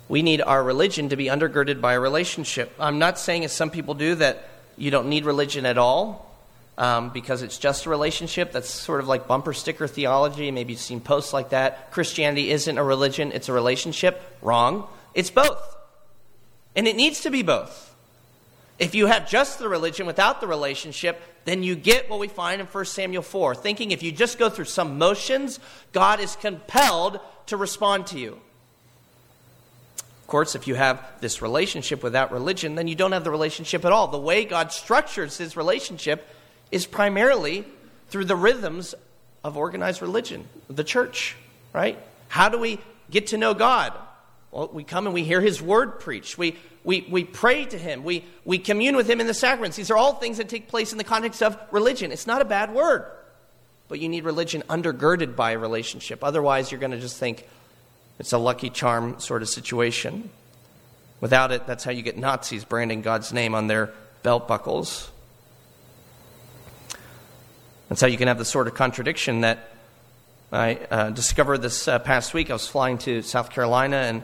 We 0.09 0.21
need 0.21 0.41
our 0.41 0.61
religion 0.61 1.07
to 1.07 1.15
be 1.15 1.27
undergirded 1.27 1.79
by 1.79 1.93
a 1.93 2.01
relationship. 2.01 2.75
I'm 2.77 2.99
not 2.99 3.17
saying, 3.17 3.45
as 3.45 3.53
some 3.53 3.69
people 3.69 3.93
do, 3.93 4.15
that 4.15 4.45
you 4.75 4.91
don't 4.91 5.07
need 5.07 5.23
religion 5.23 5.65
at 5.65 5.77
all 5.77 6.29
um, 6.77 7.11
because 7.11 7.43
it's 7.43 7.57
just 7.57 7.85
a 7.85 7.89
relationship. 7.89 8.51
That's 8.51 8.69
sort 8.69 8.99
of 8.99 9.07
like 9.07 9.25
bumper 9.25 9.53
sticker 9.53 9.87
theology. 9.87 10.51
Maybe 10.51 10.73
you've 10.73 10.81
seen 10.81 10.99
posts 10.99 11.31
like 11.31 11.51
that. 11.51 11.91
Christianity 11.91 12.51
isn't 12.51 12.77
a 12.77 12.83
religion, 12.83 13.31
it's 13.31 13.47
a 13.47 13.53
relationship. 13.53 14.21
Wrong. 14.41 14.85
It's 15.13 15.31
both. 15.31 15.77
And 16.75 16.89
it 16.89 16.97
needs 16.97 17.21
to 17.21 17.31
be 17.31 17.41
both. 17.41 17.95
If 18.79 18.95
you 18.95 19.05
have 19.05 19.29
just 19.29 19.59
the 19.59 19.69
religion 19.69 20.05
without 20.05 20.41
the 20.41 20.47
relationship, 20.47 21.21
then 21.45 21.63
you 21.63 21.75
get 21.75 22.09
what 22.09 22.19
we 22.19 22.27
find 22.27 22.61
in 22.61 22.67
1 22.67 22.85
Samuel 22.85 23.23
4, 23.23 23.55
thinking 23.55 23.91
if 23.91 24.03
you 24.03 24.11
just 24.11 24.37
go 24.37 24.49
through 24.49 24.65
some 24.65 24.97
motions, 24.97 25.59
God 25.91 26.19
is 26.19 26.35
compelled 26.35 27.19
to 27.47 27.57
respond 27.57 28.07
to 28.07 28.19
you. 28.19 28.39
Of 30.21 30.27
course, 30.27 30.55
if 30.55 30.67
you 30.67 30.75
have 30.75 31.03
this 31.19 31.41
relationship 31.41 32.01
without 32.01 32.31
religion, 32.31 32.75
then 32.75 32.87
you 32.87 32.95
don't 32.95 33.11
have 33.11 33.23
the 33.23 33.31
relationship 33.31 33.83
at 33.85 33.91
all. 33.91 34.07
The 34.07 34.17
way 34.17 34.45
God 34.45 34.71
structures 34.71 35.37
his 35.37 35.57
relationship 35.57 36.27
is 36.71 36.85
primarily 36.85 37.65
through 38.09 38.25
the 38.25 38.35
rhythms 38.35 38.95
of 39.43 39.57
organized 39.57 40.01
religion, 40.01 40.47
the 40.69 40.83
church, 40.83 41.35
right? 41.73 41.99
How 42.29 42.49
do 42.49 42.57
we 42.57 42.79
get 43.11 43.27
to 43.27 43.37
know 43.37 43.53
God? 43.53 43.93
Well, 44.53 44.69
we 44.71 44.83
come 44.83 45.07
and 45.07 45.15
we 45.15 45.23
hear 45.23 45.41
his 45.41 45.63
word 45.63 45.99
preached. 45.99 46.37
We, 46.37 46.55
we, 46.83 47.07
we 47.09 47.23
pray 47.23 47.65
to 47.65 47.77
him. 47.77 48.03
We, 48.03 48.23
we 48.45 48.59
commune 48.59 48.95
with 48.95 49.09
him 49.09 49.19
in 49.19 49.25
the 49.25 49.33
sacraments. 49.33 49.75
These 49.75 49.89
are 49.89 49.97
all 49.97 50.13
things 50.13 50.37
that 50.37 50.47
take 50.47 50.67
place 50.67 50.91
in 50.91 50.99
the 50.99 51.03
context 51.03 51.41
of 51.41 51.57
religion. 51.71 52.11
It's 52.11 52.27
not 52.27 52.39
a 52.39 52.45
bad 52.45 52.71
word, 52.71 53.03
but 53.87 53.99
you 53.99 54.07
need 54.07 54.25
religion 54.25 54.61
undergirded 54.69 55.35
by 55.35 55.51
a 55.51 55.57
relationship. 55.57 56.23
Otherwise, 56.23 56.71
you're 56.71 56.79
going 56.79 56.91
to 56.91 56.99
just 56.99 57.17
think 57.17 57.47
it's 58.19 58.31
a 58.31 58.37
lucky 58.37 58.69
charm 58.69 59.19
sort 59.19 59.41
of 59.41 59.49
situation. 59.49 60.29
Without 61.19 61.51
it, 61.51 61.65
that's 61.65 61.83
how 61.83 61.91
you 61.91 62.03
get 62.03 62.15
Nazis 62.15 62.63
branding 62.63 63.01
God's 63.01 63.33
name 63.33 63.55
on 63.55 63.65
their 63.65 63.91
belt 64.21 64.47
buckles. 64.47 65.09
That's 67.89 68.01
how 68.01 68.07
you 68.07 68.17
can 68.17 68.27
have 68.27 68.37
the 68.37 68.45
sort 68.45 68.67
of 68.67 68.75
contradiction 68.75 69.41
that 69.41 69.71
I 70.51 70.75
uh, 70.91 71.09
discovered 71.09 71.63
this 71.63 71.87
uh, 71.87 71.97
past 71.97 72.35
week. 72.35 72.51
I 72.51 72.53
was 72.53 72.67
flying 72.67 72.99
to 72.99 73.23
South 73.23 73.49
Carolina, 73.49 73.97
and 73.97 74.21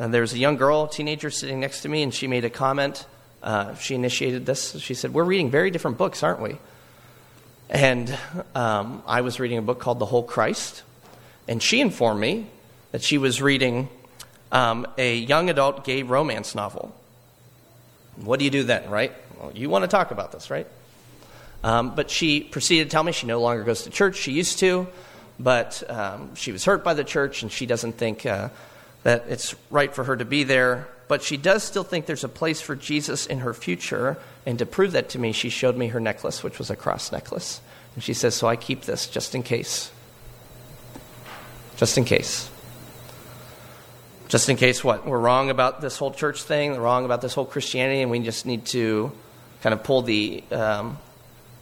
uh, 0.00 0.08
there 0.08 0.22
was 0.22 0.32
a 0.32 0.38
young 0.38 0.56
girl, 0.56 0.86
teenager, 0.86 1.30
sitting 1.30 1.60
next 1.60 1.82
to 1.82 1.88
me, 1.90 2.02
and 2.02 2.14
she 2.14 2.26
made 2.26 2.46
a 2.46 2.50
comment. 2.50 3.04
Uh, 3.42 3.74
she 3.74 3.94
initiated 3.94 4.46
this. 4.46 4.80
She 4.80 4.94
said, 4.94 5.12
We're 5.12 5.24
reading 5.24 5.50
very 5.50 5.70
different 5.70 5.98
books, 5.98 6.22
aren't 6.22 6.40
we? 6.40 6.56
And 7.68 8.18
um, 8.54 9.02
I 9.06 9.20
was 9.20 9.38
reading 9.38 9.58
a 9.58 9.62
book 9.62 9.78
called 9.78 9.98
The 9.98 10.06
Whole 10.06 10.22
Christ, 10.22 10.84
and 11.46 11.62
she 11.62 11.82
informed 11.82 12.18
me 12.18 12.46
that 12.92 13.02
she 13.02 13.18
was 13.18 13.42
reading 13.42 13.90
um, 14.50 14.86
a 14.96 15.16
young 15.16 15.50
adult 15.50 15.84
gay 15.84 16.02
romance 16.02 16.54
novel. 16.54 16.96
What 18.16 18.38
do 18.38 18.46
you 18.46 18.50
do 18.50 18.62
then, 18.62 18.88
right? 18.88 19.12
Well, 19.38 19.52
you 19.54 19.68
want 19.68 19.82
to 19.82 19.88
talk 19.88 20.12
about 20.12 20.32
this, 20.32 20.48
right? 20.48 20.66
Um, 21.62 21.94
but 21.94 22.08
she 22.08 22.40
proceeded 22.40 22.84
to 22.84 22.90
tell 22.90 23.02
me 23.02 23.12
she 23.12 23.26
no 23.26 23.38
longer 23.42 23.64
goes 23.64 23.82
to 23.82 23.90
church. 23.90 24.16
She 24.16 24.32
used 24.32 24.60
to, 24.60 24.88
but 25.38 25.82
um, 25.90 26.34
she 26.36 26.52
was 26.52 26.64
hurt 26.64 26.82
by 26.84 26.94
the 26.94 27.04
church, 27.04 27.42
and 27.42 27.52
she 27.52 27.66
doesn't 27.66 27.98
think 27.98 28.24
uh, 28.24 28.48
that 29.02 29.24
it's 29.28 29.54
right 29.70 29.94
for 29.94 30.04
her 30.04 30.16
to 30.16 30.24
be 30.24 30.44
there. 30.44 30.88
But 31.08 31.22
she 31.22 31.36
does 31.36 31.64
still 31.64 31.82
think 31.82 32.06
there's 32.06 32.24
a 32.24 32.28
place 32.28 32.60
for 32.60 32.76
Jesus 32.76 33.26
in 33.26 33.40
her 33.40 33.52
future. 33.52 34.16
And 34.46 34.58
to 34.60 34.66
prove 34.66 34.92
that 34.92 35.08
to 35.10 35.18
me, 35.18 35.32
she 35.32 35.50
showed 35.50 35.76
me 35.76 35.88
her 35.88 36.00
necklace, 36.00 36.42
which 36.42 36.58
was 36.58 36.70
a 36.70 36.76
cross 36.76 37.10
necklace. 37.10 37.60
And 37.94 38.04
she 38.04 38.14
says, 38.14 38.34
So 38.34 38.46
I 38.46 38.56
keep 38.56 38.82
this 38.82 39.08
just 39.08 39.34
in 39.34 39.42
case. 39.42 39.90
Just 41.76 41.98
in 41.98 42.04
case. 42.04 42.48
Just 44.28 44.48
in 44.48 44.56
case 44.56 44.84
what? 44.84 45.04
We're 45.04 45.18
wrong 45.18 45.50
about 45.50 45.80
this 45.80 45.96
whole 45.96 46.12
church 46.12 46.42
thing, 46.42 46.76
wrong 46.76 47.04
about 47.04 47.20
this 47.20 47.34
whole 47.34 47.44
Christianity, 47.46 48.02
and 48.02 48.10
we 48.10 48.20
just 48.20 48.46
need 48.46 48.66
to 48.66 49.10
kind 49.62 49.74
of 49.74 49.82
pull 49.82 50.02
the, 50.02 50.44
um, 50.52 50.98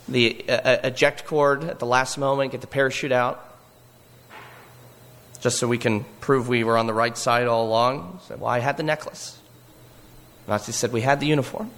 the 0.07 0.45
uh, 0.47 0.53
uh 0.53 0.79
eject 0.85 1.25
cord 1.25 1.65
at 1.65 1.79
the 1.79 1.87
last 1.87 2.19
moment, 2.19 2.53
get 2.53 2.61
the 2.61 2.67
parachute 2.67 3.13
out 3.13 3.48
just 5.41 5.59
so 5.59 5.69
we 5.69 5.79
can 5.79 6.05
prove 6.21 6.49
we 6.49 6.65
were 6.65 6.77
on 6.77 6.87
the 6.87 6.95
right 6.95 7.17
side 7.17 7.47
all 7.47 7.67
along. 7.67 8.21
Said, 8.27 8.41
well, 8.41 8.51
I 8.51 8.59
had 8.59 8.77
the 8.77 8.83
necklace. 8.83 9.39
Nazi 10.47 10.73
said, 10.73 10.93
we 10.93 11.03
had 11.03 11.21
the 11.21 11.27
uniform. 11.27 11.71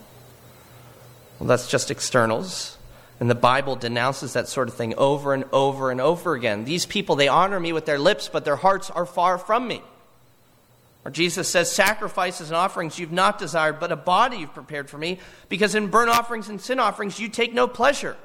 Well, 1.39 1.49
that's 1.49 1.69
just 1.69 1.91
externals. 1.91 2.79
And 3.19 3.29
the 3.29 3.35
Bible 3.35 3.77
denounces 3.77 4.33
that 4.33 4.49
sort 4.49 4.69
of 4.69 4.75
thing 4.75 4.95
over 4.95 5.35
and 5.35 5.45
over 5.53 5.91
and 5.91 6.01
over 6.01 6.35
again. 6.35 6.65
These 6.65 6.87
people, 6.87 7.17
they 7.17 7.29
honor 7.29 7.61
me 7.61 7.73
with 7.73 7.85
their 7.85 7.99
lips, 7.99 8.31
but 8.33 8.45
their 8.45 8.57
hearts 8.57 8.89
are 8.89 9.05
far 9.05 9.37
from 9.37 9.69
me. 9.69 9.83
Or 11.05 11.11
Jesus 11.11 11.49
says, 11.49 11.71
Sacrifices 11.71 12.49
and 12.49 12.57
offerings 12.57 12.99
you've 12.99 13.13
not 13.13 13.39
desired, 13.39 13.81
but 13.81 13.93
a 13.93 13.97
body 13.97 14.39
you've 14.39 14.55
prepared 14.55 14.89
for 14.89 14.97
me, 14.97 15.19
because 15.49 15.75
in 15.75 15.89
burnt 15.89 16.11
offerings 16.11 16.49
and 16.49 16.61
sin 16.61 16.79
offerings 16.79 17.19
you 17.19 17.29
take 17.29 17.53
no 17.53 17.67
pleasure. 17.67 18.17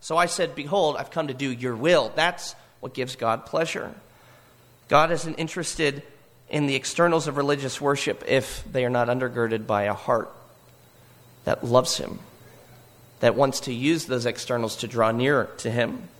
So 0.00 0.16
I 0.16 0.26
said, 0.26 0.54
Behold, 0.54 0.96
I've 0.96 1.10
come 1.10 1.28
to 1.28 1.34
do 1.34 1.50
your 1.50 1.76
will. 1.76 2.12
That's 2.14 2.54
what 2.80 2.94
gives 2.94 3.16
God 3.16 3.46
pleasure. 3.46 3.94
God 4.92 5.10
isn't 5.10 5.36
interested 5.36 6.02
in 6.50 6.66
the 6.66 6.74
externals 6.74 7.26
of 7.26 7.38
religious 7.38 7.80
worship 7.80 8.22
if 8.28 8.62
they 8.70 8.84
are 8.84 8.90
not 8.90 9.08
undergirded 9.08 9.66
by 9.66 9.84
a 9.84 9.94
heart 9.94 10.30
that 11.44 11.64
loves 11.64 11.96
Him, 11.96 12.18
that 13.20 13.34
wants 13.34 13.60
to 13.60 13.72
use 13.72 14.04
those 14.04 14.26
externals 14.26 14.76
to 14.76 14.86
draw 14.86 15.10
nearer 15.10 15.48
to 15.56 15.70
Him. 15.70 16.10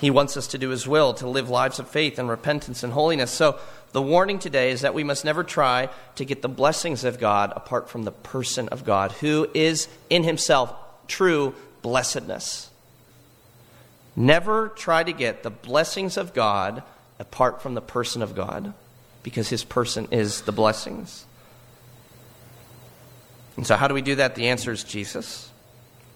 He 0.00 0.08
wants 0.08 0.38
us 0.38 0.46
to 0.46 0.56
do 0.56 0.70
His 0.70 0.88
will, 0.88 1.12
to 1.12 1.28
live 1.28 1.50
lives 1.50 1.78
of 1.78 1.90
faith 1.90 2.18
and 2.18 2.30
repentance 2.30 2.82
and 2.82 2.94
holiness. 2.94 3.30
So, 3.30 3.60
the 3.92 4.00
warning 4.00 4.38
today 4.38 4.70
is 4.70 4.80
that 4.80 4.94
we 4.94 5.04
must 5.04 5.26
never 5.26 5.44
try 5.44 5.90
to 6.14 6.24
get 6.24 6.40
the 6.40 6.48
blessings 6.48 7.04
of 7.04 7.20
God 7.20 7.52
apart 7.54 7.90
from 7.90 8.04
the 8.04 8.12
person 8.12 8.70
of 8.70 8.86
God, 8.86 9.12
who 9.12 9.46
is 9.52 9.88
in 10.08 10.22
Himself 10.22 10.72
true 11.06 11.54
blessedness. 11.82 12.70
Never 14.16 14.68
try 14.68 15.04
to 15.04 15.12
get 15.12 15.42
the 15.42 15.50
blessings 15.50 16.16
of 16.16 16.32
God 16.32 16.82
apart 17.18 17.62
from 17.62 17.74
the 17.74 17.80
person 17.80 18.22
of 18.22 18.34
God 18.34 18.72
because 19.22 19.48
his 19.48 19.64
person 19.64 20.08
is 20.10 20.42
the 20.42 20.52
blessings. 20.52 21.24
And 23.56 23.66
so, 23.66 23.76
how 23.76 23.88
do 23.88 23.94
we 23.94 24.02
do 24.02 24.16
that? 24.16 24.36
The 24.36 24.48
answer 24.48 24.70
is 24.70 24.84
Jesus. 24.84 25.50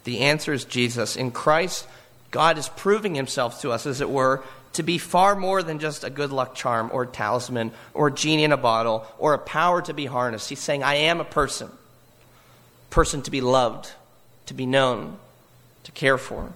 The 0.05 0.21
answer 0.21 0.53
is 0.53 0.65
Jesus. 0.65 1.17
In 1.17 1.31
Christ, 1.31 1.87
God 2.31 2.57
is 2.57 2.69
proving 2.69 3.15
himself 3.15 3.61
to 3.63 3.71
us, 3.71 3.87
as 3.87 4.01
it 4.01 4.09
were, 4.09 4.43
to 4.75 4.83
be 4.83 4.99
far 4.99 5.35
more 5.35 5.63
than 5.63 5.79
just 5.79 6.05
a 6.05 6.11
good 6.11 6.31
luck 6.31 6.55
charm 6.55 6.91
or 6.93 7.05
talisman 7.05 7.73
or 7.95 8.11
genie 8.11 8.45
in 8.45 8.53
a 8.53 8.57
bottle 8.57 9.07
or 9.19 9.35
a 9.35 9.39
power 9.39 9.83
to 9.83 9.93
be 9.93 10.07
harnessed. 10.07 10.49
He's 10.49 10.61
saying, 10.61 10.83
I 10.83 10.95
am 10.95 11.21
a 11.21 11.25
person, 11.25 11.69
person 12.91 13.23
to 13.23 13.31
be 13.31 13.41
loved, 13.41 13.93
to 14.47 14.55
be 14.55 14.65
known, 14.65 15.19
to 15.85 15.93
care 15.93 16.19
for. 16.19 16.53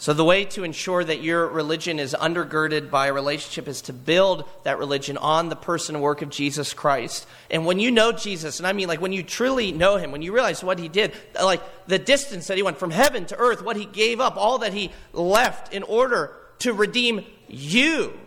So, 0.00 0.14
the 0.14 0.24
way 0.24 0.46
to 0.46 0.64
ensure 0.64 1.04
that 1.04 1.22
your 1.22 1.46
religion 1.46 1.98
is 1.98 2.16
undergirded 2.18 2.90
by 2.90 3.08
a 3.08 3.12
relationship 3.12 3.68
is 3.68 3.82
to 3.82 3.92
build 3.92 4.48
that 4.62 4.78
religion 4.78 5.18
on 5.18 5.50
the 5.50 5.56
person 5.56 5.94
and 5.94 6.02
work 6.02 6.22
of 6.22 6.30
Jesus 6.30 6.72
Christ. 6.72 7.26
And 7.50 7.66
when 7.66 7.78
you 7.78 7.90
know 7.90 8.10
Jesus, 8.10 8.58
and 8.58 8.66
I 8.66 8.72
mean 8.72 8.88
like 8.88 9.02
when 9.02 9.12
you 9.12 9.22
truly 9.22 9.72
know 9.72 9.98
him, 9.98 10.10
when 10.10 10.22
you 10.22 10.32
realize 10.32 10.64
what 10.64 10.78
he 10.78 10.88
did, 10.88 11.12
like 11.34 11.60
the 11.86 11.98
distance 11.98 12.46
that 12.46 12.56
he 12.56 12.62
went 12.62 12.78
from 12.78 12.90
heaven 12.90 13.26
to 13.26 13.36
earth, 13.36 13.62
what 13.62 13.76
he 13.76 13.84
gave 13.84 14.20
up, 14.20 14.38
all 14.38 14.60
that 14.60 14.72
he 14.72 14.90
left 15.12 15.74
in 15.74 15.82
order 15.82 16.34
to 16.60 16.72
redeem 16.72 17.22
you, 17.46 18.18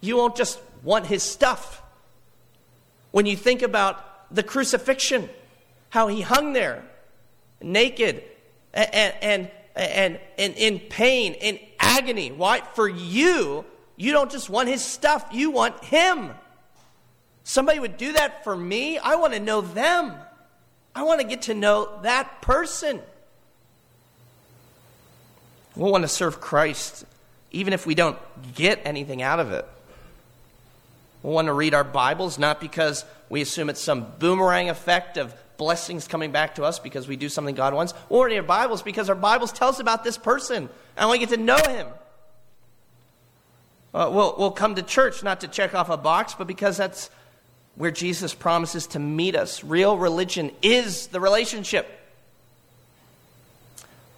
you 0.00 0.16
won't 0.16 0.36
just 0.36 0.58
want 0.82 1.04
his 1.04 1.22
stuff. 1.22 1.82
When 3.10 3.26
you 3.26 3.36
think 3.36 3.60
about 3.60 4.34
the 4.34 4.42
crucifixion, 4.42 5.28
how 5.90 6.08
he 6.08 6.22
hung 6.22 6.54
there 6.54 6.82
naked 7.60 8.24
and, 8.72 8.94
and, 8.94 9.14
and 9.20 9.50
and, 9.74 10.18
and 10.38 10.54
in 10.54 10.78
pain, 10.78 11.34
in 11.34 11.58
agony. 11.78 12.30
Why? 12.30 12.60
For 12.74 12.88
you, 12.88 13.64
you 13.96 14.12
don't 14.12 14.30
just 14.30 14.48
want 14.48 14.68
his 14.68 14.84
stuff, 14.84 15.26
you 15.32 15.50
want 15.50 15.82
him. 15.84 16.30
Somebody 17.44 17.78
would 17.78 17.96
do 17.96 18.12
that 18.14 18.42
for 18.42 18.56
me. 18.56 18.98
I 18.98 19.16
want 19.16 19.34
to 19.34 19.40
know 19.40 19.60
them. 19.60 20.14
I 20.94 21.02
want 21.02 21.20
to 21.20 21.26
get 21.26 21.42
to 21.42 21.54
know 21.54 21.98
that 22.02 22.40
person. 22.40 23.00
We'll 25.76 25.90
want 25.90 26.02
to 26.02 26.08
serve 26.08 26.40
Christ 26.40 27.04
even 27.50 27.72
if 27.72 27.86
we 27.86 27.94
don't 27.94 28.18
get 28.54 28.80
anything 28.84 29.22
out 29.22 29.40
of 29.40 29.52
it. 29.52 29.66
We'll 31.22 31.32
want 31.32 31.46
to 31.46 31.52
read 31.52 31.72
our 31.72 31.84
Bibles 31.84 32.38
not 32.38 32.60
because 32.60 33.04
we 33.28 33.40
assume 33.40 33.70
it's 33.70 33.80
some 33.80 34.06
boomerang 34.18 34.68
effect 34.68 35.16
of 35.16 35.34
blessings 35.56 36.08
coming 36.08 36.32
back 36.32 36.56
to 36.56 36.64
us 36.64 36.78
because 36.78 37.08
we 37.08 37.16
do 37.16 37.28
something 37.28 37.54
God 37.54 37.74
wants, 37.74 37.94
or 38.08 38.28
in 38.28 38.36
our 38.36 38.42
Bibles 38.42 38.82
because 38.82 39.08
our 39.08 39.14
Bibles 39.14 39.52
tell 39.52 39.68
us 39.68 39.80
about 39.80 40.04
this 40.04 40.18
person 40.18 40.68
and 40.96 41.10
we 41.10 41.18
get 41.18 41.30
to 41.30 41.36
know 41.36 41.58
him. 41.68 41.86
Uh, 43.92 44.10
we'll, 44.12 44.34
we'll 44.36 44.50
come 44.50 44.74
to 44.74 44.82
church 44.82 45.22
not 45.22 45.40
to 45.40 45.48
check 45.48 45.74
off 45.74 45.88
a 45.88 45.96
box, 45.96 46.34
but 46.34 46.46
because 46.46 46.76
that's 46.76 47.10
where 47.76 47.90
Jesus 47.90 48.34
promises 48.34 48.86
to 48.88 48.98
meet 48.98 49.36
us. 49.36 49.62
Real 49.62 49.96
religion 49.96 50.50
is 50.62 51.08
the 51.08 51.20
relationship. 51.20 51.88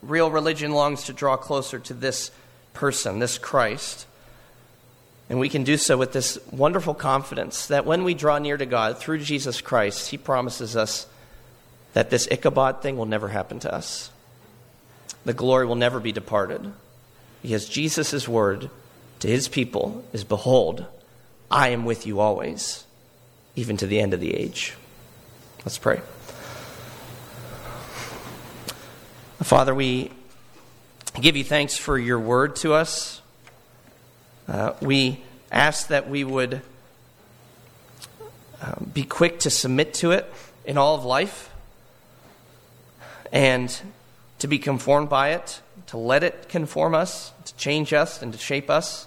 Real 0.02 0.30
religion 0.30 0.72
longs 0.72 1.04
to 1.04 1.12
draw 1.12 1.36
closer 1.36 1.78
to 1.78 1.94
this 1.94 2.30
person, 2.72 3.18
this 3.18 3.38
Christ. 3.38 4.06
And 5.28 5.40
we 5.40 5.48
can 5.48 5.64
do 5.64 5.76
so 5.76 5.96
with 5.96 6.12
this 6.12 6.38
wonderful 6.50 6.94
confidence 6.94 7.66
that 7.66 7.84
when 7.84 8.04
we 8.04 8.14
draw 8.14 8.38
near 8.38 8.56
to 8.56 8.66
God 8.66 8.98
through 8.98 9.18
Jesus 9.18 9.60
Christ, 9.60 10.10
He 10.10 10.18
promises 10.18 10.76
us 10.76 11.06
that 11.96 12.10
this 12.10 12.28
Ichabod 12.30 12.82
thing 12.82 12.98
will 12.98 13.06
never 13.06 13.28
happen 13.28 13.58
to 13.58 13.74
us. 13.74 14.10
The 15.24 15.32
glory 15.32 15.64
will 15.64 15.76
never 15.76 15.98
be 15.98 16.12
departed. 16.12 16.70
Because 17.40 17.66
Jesus' 17.66 18.28
word 18.28 18.68
to 19.20 19.28
his 19.28 19.48
people 19.48 20.04
is 20.12 20.22
Behold, 20.22 20.84
I 21.50 21.70
am 21.70 21.86
with 21.86 22.06
you 22.06 22.20
always, 22.20 22.84
even 23.54 23.78
to 23.78 23.86
the 23.86 23.98
end 23.98 24.12
of 24.12 24.20
the 24.20 24.34
age. 24.34 24.74
Let's 25.64 25.78
pray. 25.78 26.02
Father, 29.42 29.74
we 29.74 30.10
give 31.18 31.34
you 31.34 31.44
thanks 31.44 31.78
for 31.78 31.96
your 31.96 32.20
word 32.20 32.56
to 32.56 32.74
us. 32.74 33.22
Uh, 34.46 34.74
we 34.82 35.22
ask 35.50 35.88
that 35.88 36.10
we 36.10 36.24
would 36.24 36.60
uh, 38.60 38.74
be 38.80 39.04
quick 39.04 39.38
to 39.38 39.48
submit 39.48 39.94
to 39.94 40.10
it 40.10 40.30
in 40.66 40.76
all 40.76 40.94
of 40.94 41.06
life 41.06 41.52
and 43.32 43.80
to 44.38 44.46
be 44.46 44.58
conformed 44.58 45.08
by 45.08 45.30
it, 45.30 45.60
to 45.88 45.96
let 45.96 46.22
it 46.22 46.48
conform 46.48 46.94
us, 46.94 47.32
to 47.44 47.54
change 47.56 47.92
us, 47.92 48.22
and 48.22 48.32
to 48.32 48.38
shape 48.38 48.70
us. 48.70 49.06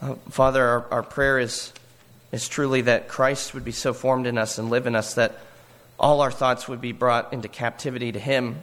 Uh, 0.00 0.14
Father, 0.30 0.64
our, 0.64 0.86
our 0.90 1.02
prayer 1.02 1.38
is, 1.38 1.72
is 2.30 2.48
truly 2.48 2.82
that 2.82 3.08
Christ 3.08 3.54
would 3.54 3.64
be 3.64 3.72
so 3.72 3.92
formed 3.92 4.26
in 4.26 4.38
us 4.38 4.58
and 4.58 4.70
live 4.70 4.86
in 4.86 4.94
us 4.94 5.14
that 5.14 5.38
all 5.98 6.20
our 6.20 6.30
thoughts 6.30 6.68
would 6.68 6.80
be 6.80 6.92
brought 6.92 7.32
into 7.32 7.48
captivity 7.48 8.12
to 8.12 8.18
Him, 8.20 8.62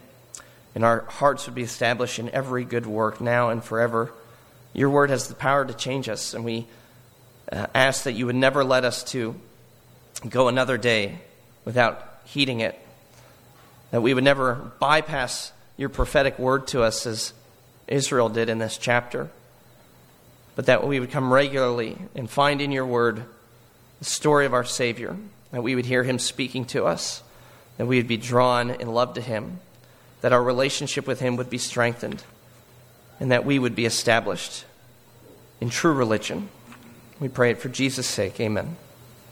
and 0.73 0.85
our 0.85 1.01
hearts 1.01 1.45
would 1.45 1.55
be 1.55 1.63
established 1.63 2.19
in 2.19 2.29
every 2.29 2.63
good 2.63 2.85
work 2.85 3.19
now 3.19 3.49
and 3.49 3.63
forever. 3.63 4.13
Your 4.73 4.89
word 4.89 5.09
has 5.09 5.27
the 5.27 5.35
power 5.35 5.65
to 5.65 5.73
change 5.73 6.07
us, 6.07 6.33
and 6.33 6.45
we 6.45 6.67
uh, 7.51 7.67
ask 7.73 8.03
that 8.03 8.13
you 8.13 8.25
would 8.25 8.35
never 8.35 8.63
let 8.63 8.85
us 8.85 9.03
to 9.05 9.35
go 10.27 10.47
another 10.47 10.77
day 10.77 11.19
without 11.65 12.21
heeding 12.25 12.61
it, 12.61 12.79
that 13.91 14.01
we 14.01 14.13
would 14.13 14.23
never 14.23 14.71
bypass 14.79 15.51
your 15.77 15.89
prophetic 15.89 16.39
word 16.39 16.67
to 16.67 16.81
us 16.83 17.05
as 17.05 17.33
Israel 17.87 18.29
did 18.29 18.49
in 18.49 18.59
this 18.59 18.77
chapter, 18.77 19.29
but 20.55 20.65
that 20.65 20.87
we 20.87 20.99
would 20.99 21.11
come 21.11 21.31
regularly 21.31 21.97
and 22.15 22.29
find 22.29 22.61
in 22.61 22.71
your 22.71 22.85
word 22.85 23.23
the 23.99 24.05
story 24.05 24.45
of 24.45 24.53
our 24.53 24.63
Savior, 24.63 25.15
that 25.51 25.63
we 25.63 25.75
would 25.75 25.85
hear 25.85 26.03
him 26.03 26.19
speaking 26.19 26.65
to 26.65 26.85
us, 26.85 27.23
that 27.77 27.85
we 27.85 27.97
would 27.97 28.07
be 28.07 28.17
drawn 28.17 28.71
in 28.71 28.93
love 28.93 29.13
to 29.15 29.21
him, 29.21 29.59
that 30.21 30.33
our 30.33 30.43
relationship 30.43 31.07
with 31.07 31.19
him 31.19 31.35
would 31.35 31.49
be 31.49 31.57
strengthened, 31.57 32.23
and 33.19 33.31
that 33.31 33.45
we 33.45 33.59
would 33.59 33.75
be 33.75 33.85
established 33.85 34.65
in 35.61 35.69
true 35.69 35.93
religion. 35.93 36.49
We 37.19 37.29
pray 37.29 37.51
it 37.51 37.59
for 37.59 37.69
Jesus' 37.69 38.07
sake. 38.07 38.39
Amen. 38.39 38.75